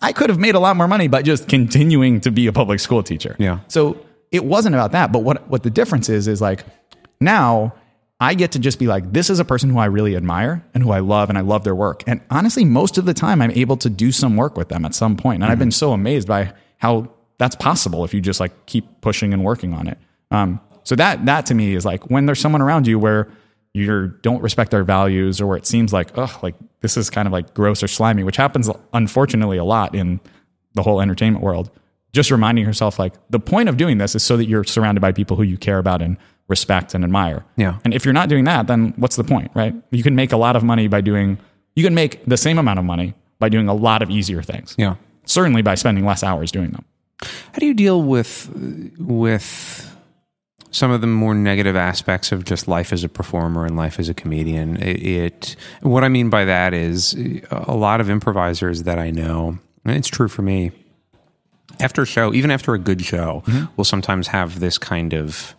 [0.01, 2.82] I could have made a lot more money by just continuing to be a public
[2.82, 3.38] school teacher.
[3.39, 3.59] Yeah.
[3.70, 5.14] So it wasn't about that.
[5.14, 6.66] But what what the difference is is like
[7.22, 7.74] now
[8.22, 10.84] I get to just be like, this is a person who I really admire and
[10.84, 12.04] who I love and I love their work.
[12.06, 14.94] And honestly, most of the time I'm able to do some work with them at
[14.94, 15.42] some point.
[15.42, 19.34] And I've been so amazed by how that's possible if you just like keep pushing
[19.34, 19.98] and working on it.
[20.30, 23.28] Um, so that that to me is like when there's someone around you where
[23.74, 27.28] you don't respect their values or where it seems like, oh, like this is kind
[27.28, 30.20] of like gross or slimy, which happens unfortunately a lot in
[30.76, 31.72] the whole entertainment world.
[32.14, 35.12] Just reminding yourself like the point of doing this is so that you're surrounded by
[35.12, 36.18] people who you care about and
[36.52, 37.43] respect and admire.
[37.56, 37.80] Yeah.
[37.84, 39.74] And if you're not doing that, then what's the point, right?
[39.89, 41.39] You can make a lot of money by doing
[41.76, 44.76] you can make the same amount of money by doing a lot of easier things.
[44.78, 44.95] Yeah.
[45.26, 46.86] Certainly by spending less hours doing them.
[47.24, 48.49] How do you deal with
[48.99, 49.88] with
[50.72, 54.10] some of the more negative aspects of just life as a performer and life as
[54.10, 54.78] a comedian?
[54.82, 57.16] It, it what I mean by that is
[57.52, 60.72] a lot of improvisers that I know, and it's true for me.
[61.80, 63.66] After a show, even after a good show, mm-hmm.
[63.76, 65.56] will sometimes have this kind of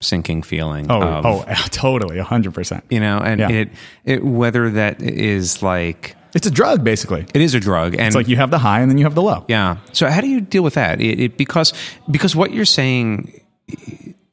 [0.00, 0.90] sinking feeling.
[0.90, 2.84] Oh, of, oh, totally, hundred percent.
[2.90, 3.50] you know, and Yeah.
[3.50, 3.68] it
[4.04, 7.26] it whether that is like It's a drug, basically.
[7.34, 9.14] it is a drug, and It's like you have the high and then you have
[9.14, 9.44] the low.
[9.48, 9.76] yeah.
[9.92, 11.00] So how do you deal with that?
[11.00, 11.72] It, it because
[12.10, 13.40] because what you're saying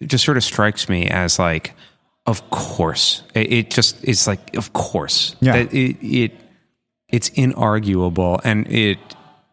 [0.06, 1.74] just sort of strikes me as like,
[2.26, 3.24] of course.
[3.34, 5.36] It, it just it's like, of course.
[5.42, 5.54] Yeah.
[5.64, 6.32] That it, it
[7.10, 9.00] it's inarguable and it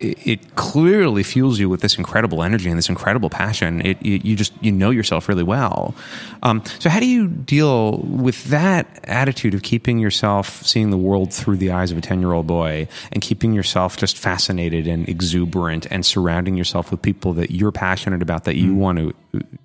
[0.04, 3.80] it clearly fuels you with this incredible energy and this incredible passion.
[3.84, 5.94] It, it you just you know yourself really well.
[6.42, 11.32] Um, so how do you deal with that attitude of keeping yourself seeing the world
[11.32, 15.08] through the eyes of a ten year old boy and keeping yourself just fascinated and
[15.08, 19.14] exuberant and surrounding yourself with people that you're passionate about that you want to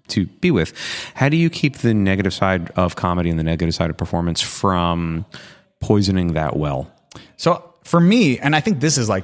[0.10, 0.74] to be with?
[1.14, 4.42] How do you keep the negative side of comedy and the negative side of performance
[4.42, 5.26] from
[5.80, 6.92] poisoning that well?
[7.38, 9.24] So for me, and I think this is like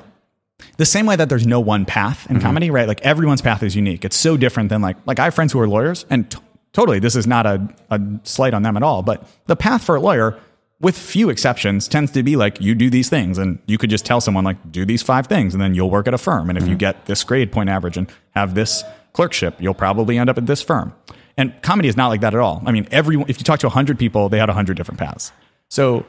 [0.77, 2.87] the same way that there's no one path in comedy, right?
[2.87, 4.05] Like everyone's path is unique.
[4.05, 6.37] It's so different than like like I have friends who are lawyers, and t-
[6.73, 9.01] totally this is not a, a slight on them at all.
[9.01, 10.39] But the path for a lawyer,
[10.79, 14.05] with few exceptions, tends to be like you do these things, and you could just
[14.05, 16.49] tell someone like do these five things, and then you'll work at a firm.
[16.49, 20.29] And if you get this grade point average and have this clerkship, you'll probably end
[20.29, 20.93] up at this firm.
[21.37, 22.61] And comedy is not like that at all.
[22.65, 25.31] I mean, everyone if you talk to hundred people, they had hundred different paths.
[25.69, 26.05] So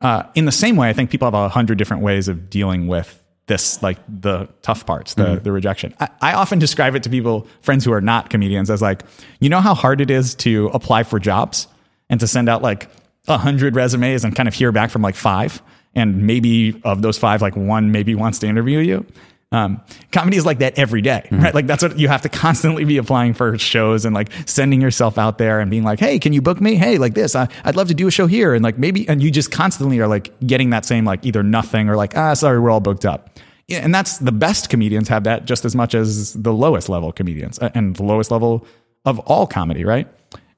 [0.00, 2.86] uh, in the same way, I think people have a hundred different ways of dealing
[2.86, 5.94] with this, like the tough parts, the the rejection.
[6.00, 9.02] I, I often describe it to people, friends who are not comedians, as like,
[9.40, 11.68] you know how hard it is to apply for jobs
[12.08, 12.88] and to send out like
[13.28, 15.62] a hundred resumes and kind of hear back from like five,
[15.94, 19.06] and maybe of those five, like one maybe wants to interview you.
[19.54, 19.80] Um,
[20.10, 21.54] comedy is like that every day, right?
[21.54, 25.16] Like that's what you have to constantly be applying for shows and like sending yourself
[25.16, 26.74] out there and being like, Hey, can you book me?
[26.74, 28.52] Hey, like this, I, I'd love to do a show here.
[28.52, 31.88] And like maybe, and you just constantly are like getting that same, like either nothing
[31.88, 33.33] or like, ah, sorry, we're all booked up.
[33.82, 37.58] And that's the best comedians have that just as much as the lowest level comedians
[37.58, 38.66] uh, and the lowest level
[39.04, 40.08] of all comedy, right?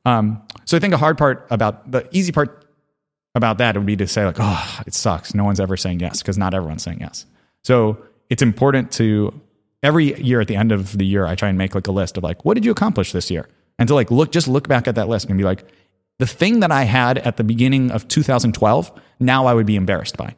[0.05, 2.65] Um, so I think a hard part about the easy part
[3.35, 5.35] about that would be to say like, oh, it sucks.
[5.35, 7.27] No one's ever saying yes because not everyone's saying yes.
[7.65, 7.99] So
[8.31, 9.39] it's important to
[9.83, 12.17] every year at the end of the year, I try and make like a list
[12.17, 13.49] of like, what did you accomplish this year?
[13.79, 15.65] And to like look, just look back at that list and be like,
[16.19, 18.91] the thing that I had at the beginning of 2012,
[19.21, 20.35] now I would be embarrassed by.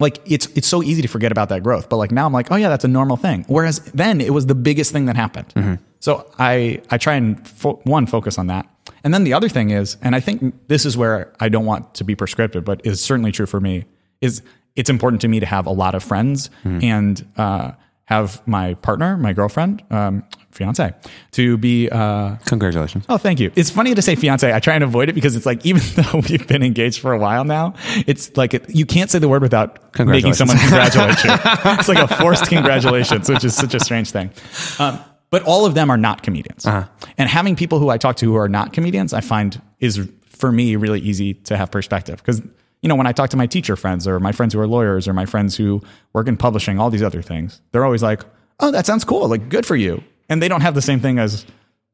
[0.00, 2.50] Like it's it's so easy to forget about that growth, but like now I'm like,
[2.50, 3.44] oh yeah, that's a normal thing.
[3.48, 5.52] Whereas then it was the biggest thing that happened.
[6.00, 8.66] So I I try and fo- one focus on that,
[9.04, 11.94] and then the other thing is, and I think this is where I don't want
[11.94, 13.84] to be prescriptive, but is certainly true for me.
[14.20, 14.42] Is
[14.76, 17.70] it's important to me to have a lot of friends and uh,
[18.06, 20.94] have my partner, my girlfriend, um, fiance,
[21.32, 21.88] to be.
[21.90, 23.04] Uh, Congratulations.
[23.08, 23.50] Oh, thank you.
[23.56, 24.52] It's funny to say fiance.
[24.52, 27.18] I try and avoid it because it's like even though we've been engaged for a
[27.18, 27.74] while now,
[28.06, 31.30] it's like it, you can't say the word without making someone congratulate you.
[31.78, 34.30] it's like a forced congratulations, which is such a strange thing.
[34.78, 34.98] Um,
[35.30, 38.36] but all of them are not comedians, and having people who I talk to who
[38.36, 42.40] are not comedians, I find is for me really easy to have perspective because
[42.84, 45.08] you know when I talk to my teacher friends or my friends who are lawyers
[45.08, 45.80] or my friends who
[46.12, 48.22] work in publishing, all these other things, they're always like,
[48.60, 49.26] "Oh, that sounds cool.
[49.26, 51.46] Like, good for you." And they don't have the same thing as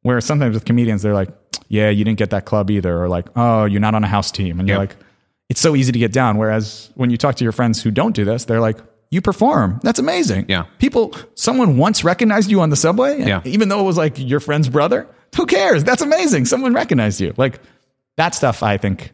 [0.03, 1.31] where sometimes with comedians, they're like,
[1.69, 4.31] "Yeah, you didn't get that club either," or like, "Oh, you're not on a house
[4.31, 4.97] team," and you're like,
[5.49, 6.39] it's so easy to get down.
[6.39, 8.79] Whereas when you talk to your friends who don't do this, they're like,
[9.11, 9.81] you perform.
[9.83, 10.47] That's amazing.
[10.49, 10.67] Yeah.
[10.79, 13.21] People, someone once recognized you on the subway.
[13.21, 13.43] Yeah.
[13.45, 15.09] Even though it was like your friend's brother.
[15.37, 15.83] Who cares?
[15.83, 16.45] That's amazing.
[16.45, 17.35] Someone recognized you.
[17.37, 17.61] Like
[18.17, 19.13] that stuff, I think.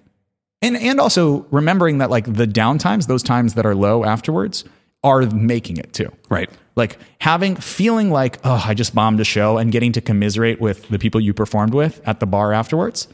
[0.63, 4.65] And, and also remembering that like the downtimes, those times that are low afterwards
[5.05, 6.11] are making it too.
[6.31, 6.51] Right.
[6.75, 10.89] Like having, feeling like, oh, I just bombed a show and getting to commiserate with
[10.89, 13.07] the people you performed with at the bar afterwards.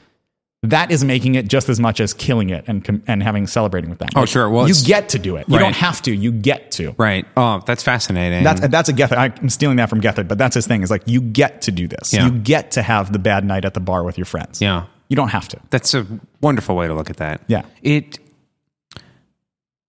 [0.64, 3.90] That is making it just as much as killing it and com- and having celebrating
[3.90, 4.11] with them.
[4.14, 4.49] Oh, sure.
[4.49, 5.49] Well, you get to do it.
[5.49, 5.62] You Right.
[5.64, 6.14] don't have to.
[6.14, 6.95] You get to.
[6.97, 7.26] Right.
[7.36, 8.45] Oh, that's fascinating.
[8.45, 9.16] That's that's a Gethard.
[9.43, 10.84] I'm stealing that from Gethard, but that's his thing.
[10.84, 12.14] Is like you get to do this.
[12.14, 12.26] Yeah.
[12.26, 14.62] You get to have the bad night at the bar with your friends.
[14.62, 14.84] yeah.
[15.13, 15.59] You don't have to.
[15.69, 16.07] That's a
[16.41, 17.43] wonderful way to look at that.
[17.47, 17.65] Yeah.
[17.83, 18.19] It.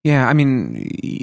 [0.04, 0.76] Yeah, I mean,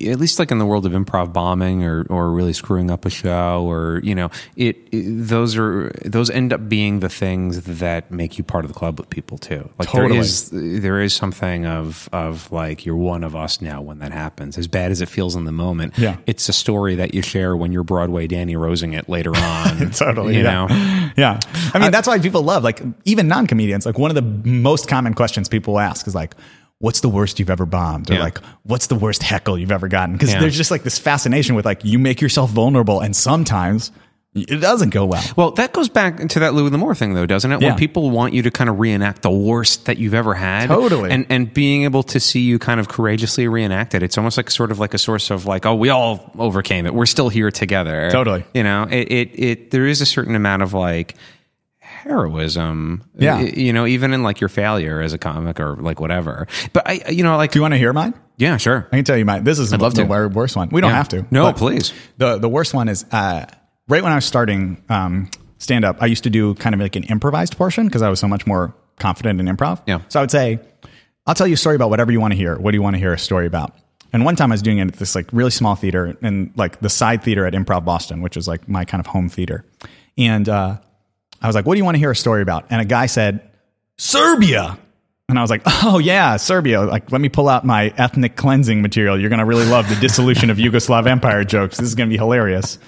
[0.08, 3.10] at least like in the world of improv bombing or or really screwing up a
[3.10, 8.10] show or you know, it, it- those are those end up being the things that
[8.10, 9.68] make you part of the club with people too.
[9.78, 10.12] Like Totally.
[10.12, 14.12] there is there is something of of like you're one of us now when that
[14.12, 14.56] happens.
[14.56, 16.16] As bad as it feels in the moment, Yeah.
[16.26, 19.90] it's a story that you share when you're Broadway Danny Rosing it later on.
[19.90, 20.36] Totally.
[20.38, 20.66] you yeah.
[20.66, 21.10] know.
[21.18, 21.38] Yeah.
[21.74, 23.84] I mean, uh, that's why people love like even non comedians.
[23.84, 26.34] Like one of the most common questions people ask is like,
[26.80, 28.24] "What's the worst you've ever bombed?" Or Yeah.
[28.24, 30.40] like, "What's the worst heckle you've ever gotten?" Because Yeah.
[30.40, 33.92] there's just like this fascination with like you make yourself vulnerable, and sometimes
[34.34, 35.24] it doesn't go well.
[35.34, 37.60] Well, that goes back to that Louis L'Amour thing, though, doesn't it?
[37.60, 37.70] Yeah.
[37.70, 41.10] When people want you to kind of reenact the worst that you've ever had, Totally.
[41.10, 44.48] and and being able to see you kind of courageously reenact it, it's almost like
[44.50, 46.94] sort of like a source of like, oh, we all overcame it.
[46.94, 48.08] We're still here together.
[48.12, 48.44] Totally.
[48.54, 51.16] You know, it it, it there is a certain amount of like
[52.04, 53.02] heroism.
[53.18, 53.40] Yeah.
[53.40, 56.46] You know, even in like your failure as a comic or like whatever.
[56.72, 58.14] But I, you know, like Do you want to hear mine?
[58.36, 58.88] yeah, sure.
[58.92, 59.44] I can tell you mine.
[59.44, 60.08] This is I'd love the to.
[60.08, 60.68] wor- worst one.
[60.70, 60.96] We don't Yeah.
[60.96, 61.26] have to.
[61.30, 61.92] No, please.
[62.18, 63.46] The the worst one is uh,
[63.88, 65.98] right when I was starting um, stand up.
[66.02, 68.46] I used to do kind of like an improvised portion because I was so much
[68.46, 69.80] more confident in improv.
[69.86, 70.00] Yeah.
[70.08, 70.58] So I would say,
[71.26, 72.56] I'll tell you a story about whatever you want to hear.
[72.58, 73.74] What do you want to hear a story about?
[74.12, 76.80] And one time I was doing it at this like really small theater and like
[76.80, 79.64] the side theater at Improv Boston, which is like my kind of home theater.
[80.18, 80.78] And uh,
[81.40, 83.06] I was like, "What do you want to hear a story about?" And a guy
[83.06, 83.40] said,
[83.98, 84.78] "Serbia."
[85.28, 86.82] And I was like, "Oh yeah, Serbia!
[86.82, 89.18] Like, let me pull out my ethnic cleansing material.
[89.18, 91.78] You're gonna really love the dissolution of Yugoslav Empire jokes.
[91.78, 92.78] This is gonna be hilarious."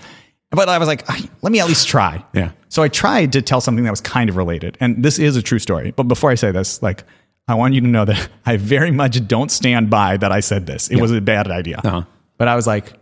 [0.51, 2.51] But I was like, "Ah, "Let me at least try." Yeah.
[2.69, 5.43] So I tried to tell something that was kind of related, and this is a
[5.43, 5.93] true story.
[5.93, 7.05] But before I say this, like,
[7.49, 10.67] I want you to know that I very much don't stand by that I said
[10.67, 10.89] this.
[10.89, 11.81] It was a bad idea.
[11.85, 12.03] Uh-huh.
[12.39, 12.93] But I was like,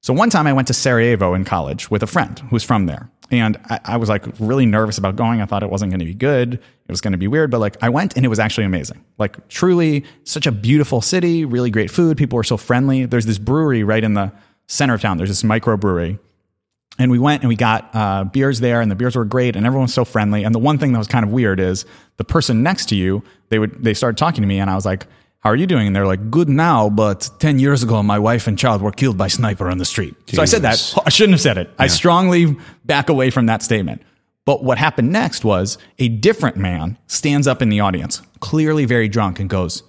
[0.00, 3.10] so one time I went to Sarajevo in college with a friend who's from there.
[3.30, 5.40] And I, I was like really nervous about going.
[5.40, 6.54] I thought it wasn't going to be good.
[6.54, 7.50] It was going to be weird.
[7.50, 9.04] But like I went and it was actually amazing.
[9.18, 12.16] Like truly such a beautiful city, really great food.
[12.16, 13.04] People were so friendly.
[13.04, 14.32] There's this brewery right in the
[14.66, 15.16] center of town.
[15.18, 16.18] There's this microbrewery.
[17.00, 19.64] And we went and we got uh, beers there, and the beers were great, and
[19.64, 20.42] everyone was so friendly.
[20.42, 21.84] And the one thing that was kind of weird is
[22.16, 24.84] the person next to you, they would they started talking to me, and I was
[24.84, 25.06] like,
[25.40, 28.46] "How are you doing?" And they're like, "Good now, but ten years ago, my wife
[28.46, 30.94] and child were killed by sniper on the street." So I said that.
[31.04, 31.70] I shouldn't have said it.
[31.78, 34.02] I strongly back away from that statement.
[34.44, 39.06] But what happened next was a different man stands up in the audience, clearly very
[39.06, 39.82] drunk, and goes,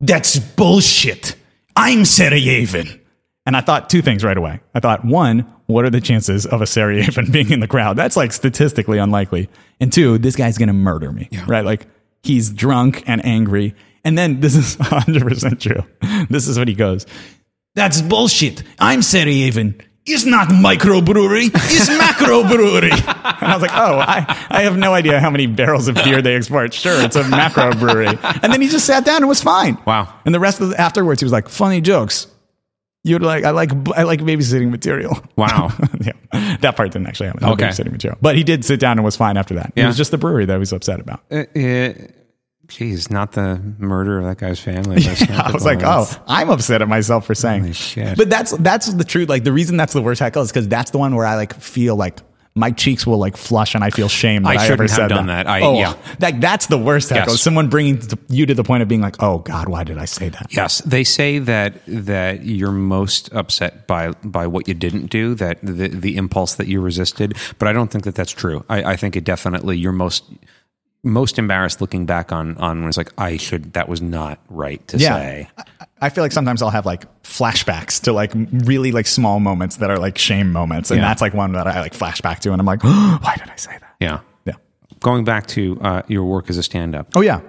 [0.00, 1.36] that's bullshit.
[1.74, 3.00] I'm Sarajevan.
[3.44, 4.60] And I thought two things right away.
[4.74, 7.96] I thought, one, what are the chances of a Sarajevan being in the crowd?
[7.96, 9.48] That's like statistically unlikely.
[9.80, 11.64] And two, this guy's going to murder me, right?
[11.64, 11.86] Like
[12.22, 13.74] he's drunk and angry.
[14.06, 15.84] And then this is 100% true.
[16.30, 17.06] This is what he goes.
[17.74, 18.62] That's bullshit.
[18.78, 19.82] I'm Sarajevan.
[20.06, 21.50] It's not microbrewery.
[21.52, 22.92] It's macrobrewery.
[22.92, 26.22] and I was like, oh, I, I have no idea how many barrels of beer
[26.22, 26.72] they export.
[26.72, 28.06] Sure, it's a macro brewery.
[28.06, 29.76] And then he just sat down and was fine.
[29.84, 30.14] Wow.
[30.24, 32.28] And the rest of the, afterwards, he was like, funny jokes.
[33.02, 35.20] You'd like, I like, I like babysitting material.
[35.34, 35.72] Wow.
[36.00, 36.56] yeah.
[36.60, 37.42] That part didn't actually happen.
[37.44, 37.66] No Okay.
[37.66, 38.18] Babysitting material.
[38.22, 39.72] But he did sit down and was fine after that.
[39.74, 39.84] Yeah.
[39.84, 41.22] It was just the brewery that he was upset about.
[41.30, 41.92] Uh, uh,
[42.68, 45.00] geez, not the murder of that guy's family.
[45.02, 47.74] sniper I was like, oh, I'm upset at myself for saying.
[48.16, 49.28] But that's that's the truth.
[49.28, 51.54] Like the reason that's the worst heckle is because that's the one where I like
[51.54, 52.20] feel like
[52.56, 55.08] my cheeks will like flush and I feel shame that I I, ever have said
[55.08, 55.46] done that.
[55.46, 55.94] I- oh, yeah.
[56.20, 57.34] Like that's the worst heckle.
[57.34, 57.42] Yes.
[57.42, 60.30] Someone bringing you to the point of being like, oh God, why did I say
[60.30, 60.46] that?
[60.54, 65.58] Yes, they say that that you're most upset by by what you didn't do, that
[65.62, 67.36] the the impulse that you resisted.
[67.58, 68.64] But I don't think that that's true.
[68.70, 70.24] I, I think it definitely you're most
[71.04, 74.86] most embarrassed looking back on on when it's like I should that was not right
[74.88, 75.48] to say.
[75.56, 75.62] I-
[75.98, 79.88] I feel like sometimes I'll have like flashbacks to like really like small moments that
[79.90, 81.08] are like shame moments, and Yeah.
[81.08, 83.70] that's like one that I like flashback to, and I'm like, why did I say
[83.80, 83.94] that?
[83.98, 84.20] Yeah.
[84.44, 84.54] Yeah.
[85.00, 87.08] Going back to uh, your work as a stand up.
[87.14, 87.40] Oh yeah.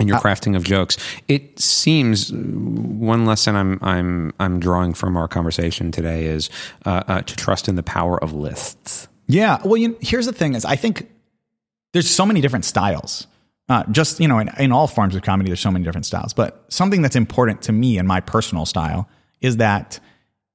[0.00, 0.96] and your crafting of jokes.
[1.28, 6.50] It seems uh, one lesson I'm I'm I'm drawing from our conversation today is
[6.86, 9.06] uh, uh, to trust in the power of lists.
[9.28, 9.58] Yeah.
[9.64, 11.08] Well, you here's the thing: is I think
[11.96, 13.26] there's so many different styles.
[13.70, 16.34] Uh, just you know, in, in all forms of comedy, there's so many different styles.
[16.34, 19.08] But something that's important to me in my personal style
[19.40, 19.98] is that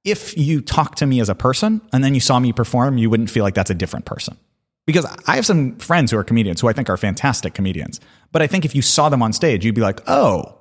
[0.03, 3.09] if you talk to me as a person and then you saw me perform, you
[3.09, 4.37] wouldn't feel like that's a different person.
[4.85, 7.99] Because I have some friends who are comedians who I think are fantastic comedians.
[8.31, 10.55] But I think if you saw them on stage, you'd be like, oh,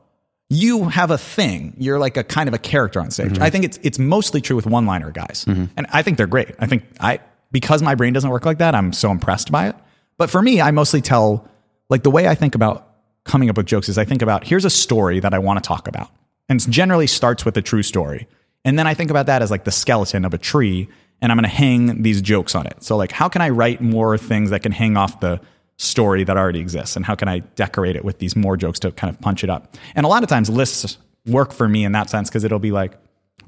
[0.49, 1.74] you have a thing.
[1.78, 3.39] You're like a kind of a character on stage.
[3.39, 5.45] I think it's it's mostly true with one-liner guys.
[5.47, 6.55] And I think they're great.
[6.59, 7.20] I think I
[7.53, 9.76] because my brain doesn't work like that, I'm so impressed by it.
[10.21, 11.49] But for me, I mostly tell
[11.89, 12.87] like the way I think about
[13.25, 15.66] coming up with jokes is I think about here's a story that I want to
[15.66, 16.11] talk about.
[16.47, 18.29] And it generally starts with a true story.
[18.62, 20.91] And then I think about that as like the skeleton of a tree
[21.23, 22.85] and I'm going to hang these jokes on it.
[22.85, 25.41] So like how can I write more things that can hang off the
[25.79, 28.93] story that already exists and how can I decorate it with these more jokes to
[28.93, 29.75] kind of punch it up?
[29.95, 32.73] And a lot of times lists work for me in that sense because it'll be
[32.73, 32.93] like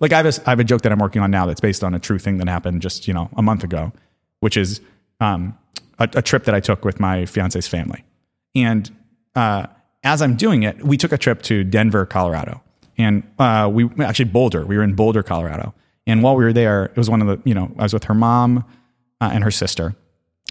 [0.00, 1.84] like I have, a, I have a joke that I'm working on now that's based
[1.84, 3.92] on a true thing that happened just you know a month ago,
[4.40, 4.80] which is
[5.20, 5.58] um,
[6.02, 8.04] a, a trip that I took with my fiance's family.
[8.54, 8.90] And
[9.34, 9.66] uh,
[10.04, 12.62] as I'm doing it, we took a trip to Denver, Colorado,
[12.98, 14.64] and uh, we actually Boulder.
[14.66, 15.74] We were in Boulder, Colorado,
[16.06, 18.04] and while we were there, it was one of the you know I was with
[18.04, 18.64] her mom
[19.20, 19.94] uh, and her sister.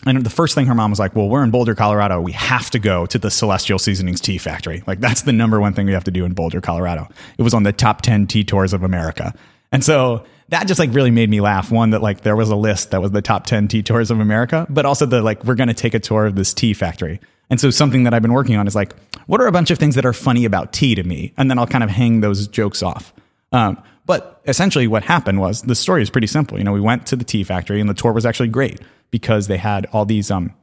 [0.04, 2.20] And the first thing her mom was like, "Well, we're in Boulder, Colorado.
[2.22, 4.84] We have to go to the Celestial Seasonings Tea Factory.
[4.88, 7.08] Like that's the number one thing we have to do in Boulder, Colorado.
[7.38, 9.34] It was on the top ten tea tours of America,
[9.72, 11.72] and so that just like really made me laugh.
[11.72, 14.20] One that like there was a list that was the top ten tea tours of
[14.20, 17.20] America, but also the like we're going to take a tour of this tea factory.
[17.50, 18.96] And so something that I've been working on is like,
[19.28, 21.58] what are a bunch of things that are funny about tea to me, and then
[21.58, 23.14] I'll kind of hang those jokes off.
[23.52, 26.58] Um, but essentially, what happened was the story is pretty simple.
[26.58, 28.80] You know, we went to the tea factory, and the tour was actually great
[29.10, 30.54] because they had all these um,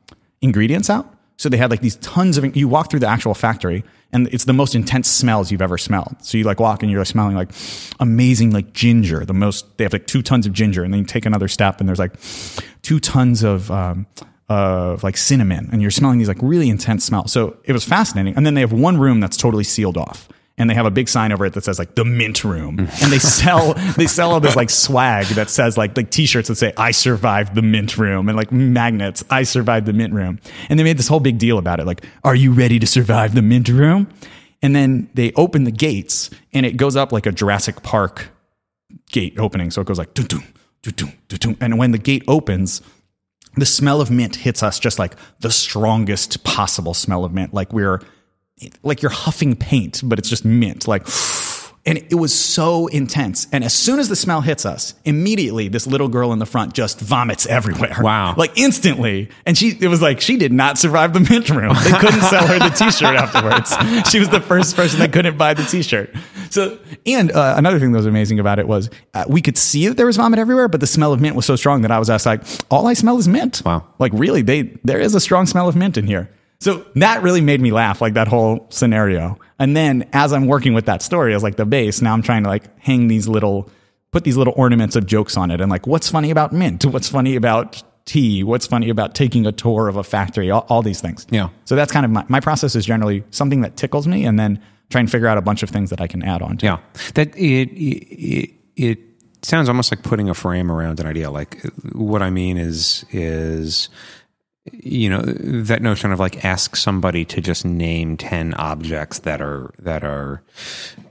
[0.40, 1.14] ingredients out.
[1.38, 2.56] So they had like these tons of.
[2.56, 6.16] You walk through the actual factory, and it's the most intense smells you've ever smelled.
[6.20, 7.50] So you like walk, and you're like smelling like
[8.00, 9.24] amazing like ginger.
[9.24, 11.80] The most they have like two tons of ginger, and then you take another step,
[11.80, 12.12] and there's like
[12.82, 13.70] two tons of.
[13.70, 14.06] Um,
[14.50, 17.30] of like cinnamon and you're smelling these like really intense smells.
[17.30, 18.34] So it was fascinating.
[18.34, 20.26] And then they have one room that's totally sealed off.
[20.58, 22.78] And they have a big sign over it that says like the mint room.
[22.78, 26.56] And they sell they sell all this like swag that says like like t-shirts that
[26.56, 30.40] say i survived the mint room and like magnets i survived the mint room.
[30.68, 33.34] And they made this whole big deal about it like are you ready to survive
[33.34, 34.08] the mint room?
[34.60, 38.28] And then they open the gates and it goes up like a jurassic park
[39.10, 39.70] gate opening.
[39.70, 40.42] So it goes like doo doo
[40.82, 41.56] doo doo dun, dun.
[41.60, 42.82] and when the gate opens
[43.56, 47.52] the smell of mint hits us just like the strongest possible smell of mint.
[47.54, 48.00] Like we're
[48.82, 50.88] like you're huffing paint, but it's just mint.
[50.88, 51.06] Like,
[51.86, 53.46] and it was so intense.
[53.50, 56.74] And as soon as the smell hits us, immediately this little girl in the front
[56.74, 57.96] just vomits everywhere.
[58.00, 58.34] Wow.
[58.36, 59.30] Like instantly.
[59.46, 61.74] And she, it was like she did not survive the mint room.
[61.84, 63.74] They couldn't sell her the t shirt afterwards.
[64.10, 66.14] She was the first person that couldn't buy the t shirt.
[66.50, 69.88] So, and uh, another thing that was amazing about it was uh, we could see
[69.88, 71.98] that there was vomit everywhere, but the smell of mint was so strong that I
[71.98, 73.62] was asked, like, all I smell is mint.
[73.64, 73.86] Wow.
[73.98, 76.30] Like, really, they, there is a strong smell of mint in here.
[76.60, 79.38] So that really made me laugh, like that whole scenario.
[79.58, 82.42] And then as I'm working with that story as like the base, now I'm trying
[82.42, 83.70] to like hang these little,
[84.10, 85.60] put these little ornaments of jokes on it.
[85.60, 86.84] And like, what's funny about mint?
[86.84, 88.42] What's funny about tea?
[88.42, 90.50] What's funny about taking a tour of a factory?
[90.50, 91.26] All, all these things.
[91.30, 91.50] Yeah.
[91.64, 94.60] So that's kind of my, my process is generally something that tickles me and then
[94.90, 96.66] try and figure out a bunch of things that I can add on to.
[96.66, 96.78] Yeah,
[97.14, 98.98] that it it it
[99.42, 101.30] sounds almost like putting a frame around an idea.
[101.30, 103.88] Like what I mean is is
[104.72, 109.72] you know that notion of like ask somebody to just name 10 objects that are
[109.78, 110.42] that are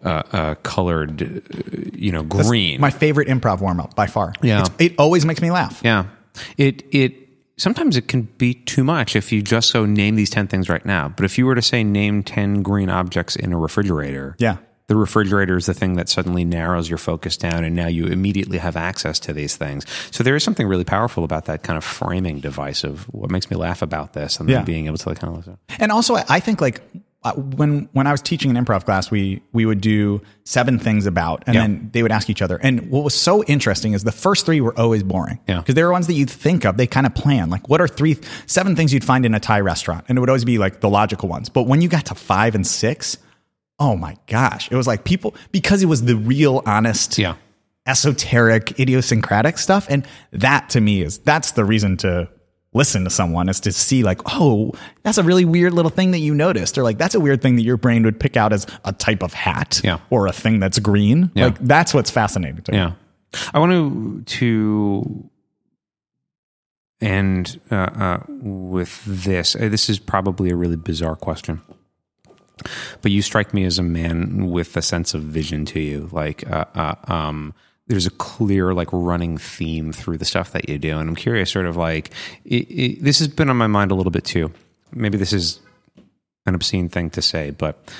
[0.04, 4.34] uh, uh, colored uh, you know green My favorite improv warm up by far.
[4.42, 4.62] Yeah.
[4.62, 5.82] It's, it always makes me laugh.
[5.84, 6.06] yeah
[6.58, 7.14] it it
[7.58, 10.86] sometimes it can be too much if you just go name these 10 things right
[10.86, 14.58] now but if you were to say name 10 green objects in a refrigerator Yeah.
[14.88, 18.58] The refrigerator is the thing that suddenly narrows your focus down and now you immediately
[18.58, 21.84] have access to these things so there is something really powerful about that kind of
[21.84, 24.58] framing device of what makes me laugh about this and Yeah.
[24.58, 25.58] then being able to like kind of listen.
[25.80, 26.82] And also, I think like
[27.24, 31.06] uh, when when I was teaching an improv class, we we would do seven things
[31.08, 31.62] about, and Yeah.
[31.64, 32.58] then they would ask each other.
[32.62, 35.58] And what was so interesting is the first three were always boring, Yeah.
[35.58, 36.78] because they were ones that you'd think of.
[36.78, 39.60] They kind of plan like what are three seven things you'd find in a Thai
[39.62, 41.50] restaurant, and it would always be like the logical ones.
[41.50, 43.18] But when you got to five and six,
[43.80, 47.36] oh my gosh, it was like people because it was the real, honest, Yeah.
[47.86, 49.88] esoteric, idiosyncratic stuff.
[49.90, 52.28] And that to me is that's the reason to
[52.74, 54.72] listen to someone is to see like, oh,
[55.04, 57.56] that's a really weird little thing that you noticed, or like that's a weird thing
[57.56, 60.00] that your brain would pick out as a type of hat Yeah.
[60.10, 61.32] or a thing that's green.
[61.34, 61.46] Yeah.
[61.46, 62.78] Like that's what's fascinating to me.
[62.80, 62.92] Yeah.
[63.54, 65.30] I want to to
[67.02, 69.56] end uh, uh, with this.
[69.56, 71.62] Uh, This is probably a really bizarre question,
[73.02, 76.10] but you strike me as a man with a sense of vision to you.
[76.12, 77.54] Like, uh, uh, um,
[77.88, 81.52] there's a clear like running theme through the stuff that you do, and I'm curious,
[81.52, 82.12] sort of like
[82.44, 84.52] it, it, this has been on my mind a little bit too.
[84.94, 85.60] Maybe this is
[86.46, 87.92] an obscene thing to say, but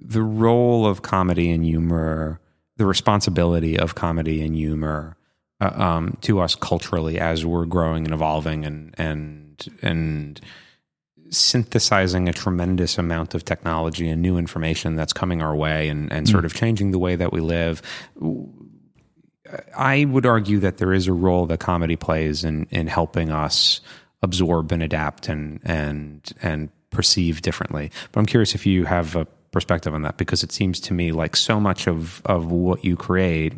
[0.00, 2.40] the role of comedy and humor,
[2.76, 5.16] the responsibility of comedy and humor
[5.60, 10.40] uh, um, to us culturally as we're growing and evolving and and and
[11.30, 16.28] synthesizing a tremendous amount of technology and new information that's coming our way and, and
[16.28, 16.46] sort mm.
[16.46, 17.82] of changing the way that we live.
[19.76, 23.80] I would argue that there is a role that comedy plays in in helping us
[24.22, 27.90] absorb and adapt and and and perceive differently.
[28.12, 31.12] But I'm curious if you have a perspective on that because it seems to me
[31.12, 33.54] like so much of of what you create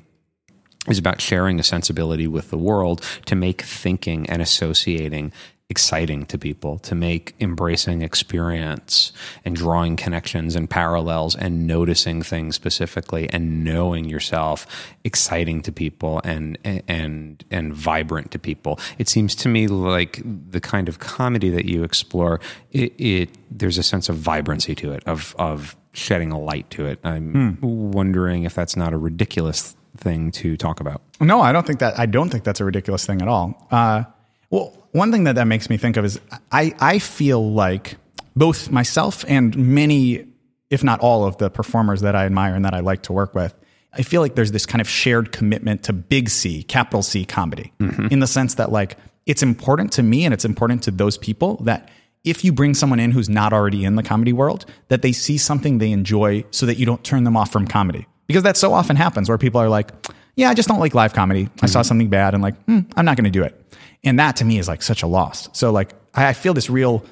[0.88, 5.32] is about sharing a sensibility with the world to make thinking and associating
[5.70, 9.12] exciting to people, to make embracing experience
[9.44, 14.66] and drawing connections and parallels and noticing things specifically and knowing yourself
[15.04, 18.80] exciting to people and and and vibrant to people.
[18.96, 22.40] It seems to me like the kind of comedy that you explore,
[22.72, 26.86] it, it there's a sense of vibrancy to it, of of shedding a light to
[26.86, 26.98] it.
[27.04, 31.02] I'm wondering if that's not a ridiculous thing to talk about.
[31.20, 31.98] No, I don't think that.
[31.98, 33.66] I don't think that's a ridiculous thing at all.
[33.70, 34.04] Uh,
[34.50, 36.20] well, one thing that that makes me think of is
[36.52, 37.96] I I feel like
[38.36, 40.26] both myself and many,
[40.70, 43.34] if not all, of the performers that I admire and that I like to work
[43.34, 43.54] with.
[43.92, 47.72] I feel like there's this kind of shared commitment to big C, capital C comedy,
[48.10, 51.56] in the sense that like it's important to me and it's important to those people
[51.64, 51.88] that
[52.24, 55.38] if you bring someone in who's not already in the comedy world, that they see
[55.38, 58.06] something they enjoy so that you don't turn them off from comedy.
[58.26, 59.90] Because that so often happens where people are like,
[60.36, 61.48] yeah, I just don't like live comedy.
[61.62, 63.74] I saw something bad and like, hmm, I'm not going to do it.
[64.04, 65.48] And that to me is like such a loss.
[65.52, 67.04] So like, I feel this real,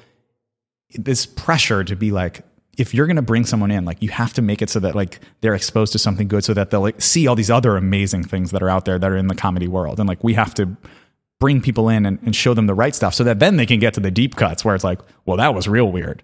[0.93, 2.43] this pressure to be like,
[2.77, 4.95] if you're going to bring someone in, like you have to make it so that
[4.95, 8.23] like they're exposed to something good so that they'll like see all these other amazing
[8.23, 9.99] things that are out there that are in the comedy world.
[9.99, 10.77] And like, we have to
[11.39, 13.79] bring people in and, and show them the right stuff so that then they can
[13.79, 16.23] get to the deep cuts where it's like, well, that was real weird.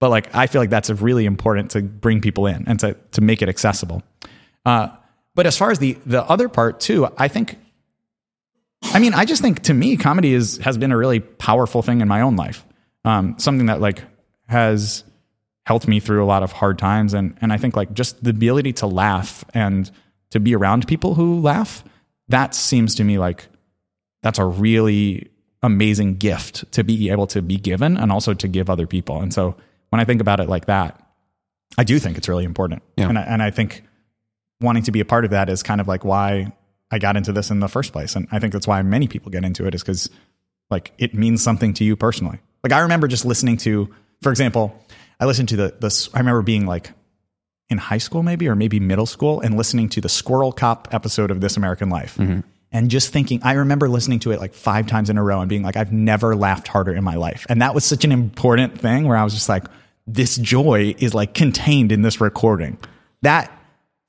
[0.00, 3.20] but like I feel like that's really important to bring people in and to to
[3.20, 4.02] make it accessible.
[4.64, 4.88] Uh,
[5.34, 7.58] but as far as the the other part too, I think.
[8.82, 12.00] I mean, I just think to me, comedy is has been a really powerful thing
[12.00, 12.64] in my own life.
[13.04, 14.02] Um, something that like
[14.48, 15.04] has
[15.66, 18.30] helped me through a lot of hard times, and and I think like just the
[18.30, 19.90] ability to laugh and
[20.30, 21.84] to be around people who laugh.
[22.28, 23.48] That seems to me like
[24.22, 25.30] that's a really
[25.62, 29.20] amazing gift to be able to be given and also to give other people.
[29.20, 29.56] And so
[29.90, 31.00] when I think about it like that,
[31.76, 32.82] I do think it's really important.
[32.96, 33.08] Yeah.
[33.08, 33.84] And, I, and I think
[34.60, 36.52] wanting to be a part of that is kind of like why
[36.90, 38.16] I got into this in the first place.
[38.16, 40.10] And I think that's why many people get into it is because
[40.70, 42.38] like it means something to you personally.
[42.62, 43.88] Like I remember just listening to,
[44.22, 44.74] for example,
[45.18, 46.90] I listened to the, the I remember being like
[47.68, 51.30] in high school maybe, or maybe middle school and listening to the Squirrel Cop episode
[51.30, 52.16] of This American Life.
[52.16, 52.40] Mm-hmm.
[52.72, 55.48] And just thinking, I remember listening to it like five times in a row and
[55.48, 57.44] being like, I've never laughed harder in my life.
[57.48, 59.64] And that was such an important thing where I was just like,
[60.06, 62.78] this joy is like contained in this recording.
[63.22, 63.50] That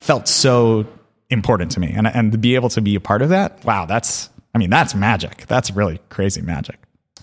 [0.00, 0.86] felt so
[1.32, 1.92] important to me.
[1.94, 4.70] And, and to be able to be a part of that, wow, that's, I mean,
[4.70, 5.46] that's magic.
[5.46, 6.78] That's really crazy magic.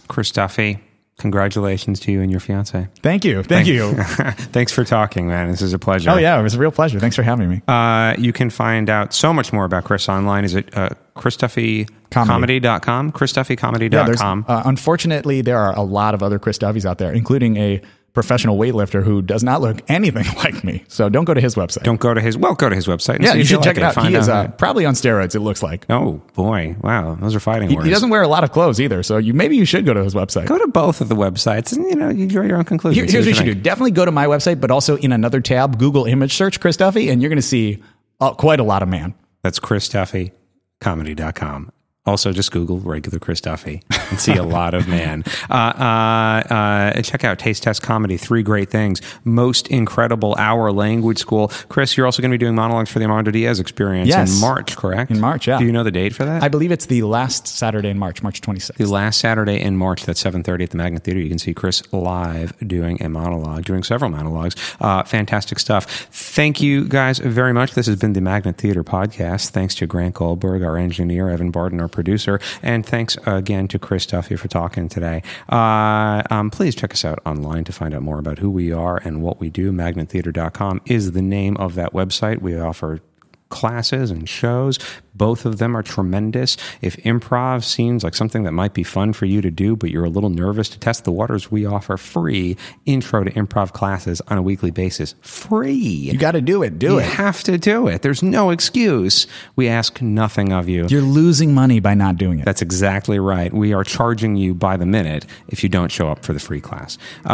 [0.08, 0.80] Chris Duffy,
[1.20, 2.88] congratulations to you and your fiance.
[3.04, 3.44] Thank you.
[3.44, 3.94] Thank you.
[4.52, 5.52] Thanks for talking, man.
[5.52, 6.10] This is a pleasure.
[6.10, 6.40] Oh, yeah.
[6.40, 7.00] It was a real pleasure.
[7.00, 7.62] Thanks for having me.
[7.68, 10.46] Uh, you can find out so much more about Chris online.
[10.46, 13.12] Is it uh, ChrisDuffyComedy.com?
[13.12, 14.46] ChrisDuffyComedy.com.
[14.48, 17.82] Uh, unfortunately, there are a lot of other Chris Duffys out there, including a
[18.20, 20.84] professional weightlifter who does not look anything like me.
[20.90, 21.84] So don't go to his website.
[21.84, 22.38] Don't go to his.
[22.38, 23.16] Well, go to his website.
[23.16, 24.06] And yeah, you should like check it out.
[24.06, 25.36] He is uh, probably on steroids.
[25.36, 26.76] It looks like oh boy!
[26.82, 27.86] Wow, those are fighting he, words.
[27.86, 29.04] he doesn't wear a lot of clothes either.
[29.04, 30.48] So you maybe you should go to his website.
[30.48, 33.14] go to both of the websites and you know you draw your own Here- here's
[33.14, 33.56] what you should do.
[33.56, 37.10] Definitely go to my website, but also in another tab, Google image search Chris Duffy,
[37.10, 37.82] and you're going to see
[38.20, 39.14] uh, quite a lot of man.
[39.44, 41.72] That's ChrisDuffyComedy.com.
[42.10, 45.24] Also, just Google regular Chris Duffy and see a lot of man.
[45.50, 48.18] Uh, uh, uh, check out Taste Test Comedy.
[48.18, 49.02] Three great things.
[49.24, 51.48] Most incredible hour language school.
[51.70, 54.34] Chris, you're also going to be doing monologues for the Armando Diaz experience Yes.
[54.36, 55.10] in March, correct?
[55.12, 55.58] In March, yeah.
[55.60, 56.44] Do you know the date for that?
[56.44, 58.76] I believe it's the last Saturday in March, March 26th.
[58.78, 61.20] the last Saturday in March, that's 7.30 at the Magnet Theater.
[61.20, 64.56] You can see Chris live doing a monologue, doing several monologues.
[64.80, 65.86] Uh, fantastic stuff.
[66.12, 67.74] Thank you guys very much.
[67.74, 69.50] This has been the Magnet Theater podcast.
[69.50, 74.06] Thanks to Grant Goldberg, our engineer, Evan Barton, our producer, and thanks again to Chris
[74.06, 75.22] Duffy for talking today.
[75.50, 79.02] Uh, um, please check us out online to find out more about who we are
[79.04, 79.74] and what we do.
[79.74, 82.42] MagnetTheater.com is the name of that website.
[82.42, 83.02] We offer
[83.50, 84.80] classes and shows.
[85.20, 86.58] Both of them are tremendous.
[86.82, 90.06] If improv seems like something that might be fun for you to do, but you're
[90.06, 92.58] a little nervous to test the waters, we offer free
[92.88, 95.14] intro to improv classes on a weekly basis.
[95.22, 95.74] Free.
[95.76, 96.80] You got to do it.
[96.80, 97.06] Do You it.
[97.06, 98.02] have to do it.
[98.02, 99.28] There's no excuse.
[99.56, 100.88] We ask nothing of you.
[100.90, 102.46] You're losing money by not doing it.
[102.46, 103.54] That's exactly right.
[103.54, 106.62] We are charging you by the minute if you don't show up for the free
[106.62, 106.98] class.
[107.26, 107.34] Uh,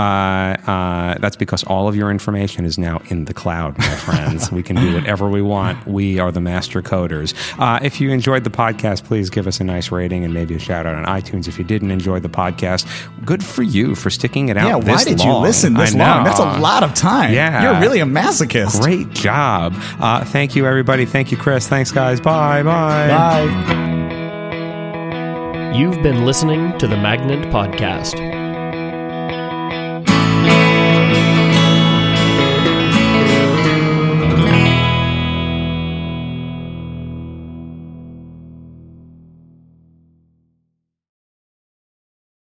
[0.65, 4.51] uh, that's because all of your information is now in the cloud, my friends.
[4.51, 5.85] we can do whatever we want.
[5.85, 7.33] We are the master coders.
[7.59, 10.59] Uh, if you enjoyed the podcast, please give us a nice rating and maybe a
[10.59, 11.47] shout out on iTunes.
[11.47, 12.85] If you didn't enjoy the podcast,
[13.25, 14.67] good for you for sticking it out.
[14.67, 15.27] yeah, why did long.
[15.27, 16.23] you listen this long?
[16.23, 17.33] That's a lot of time.
[17.33, 17.63] Yeah.
[17.63, 18.81] You're really a masochist.
[18.81, 19.73] Great job.
[19.99, 21.05] Uh, thank you, everybody.
[21.05, 21.67] Thank you, Chris.
[21.67, 22.19] Thanks, guys.
[22.19, 22.63] Bye.
[22.63, 23.07] Bye.
[23.07, 23.95] Bye.
[25.75, 28.44] You've been listening to the Magnet Podcast.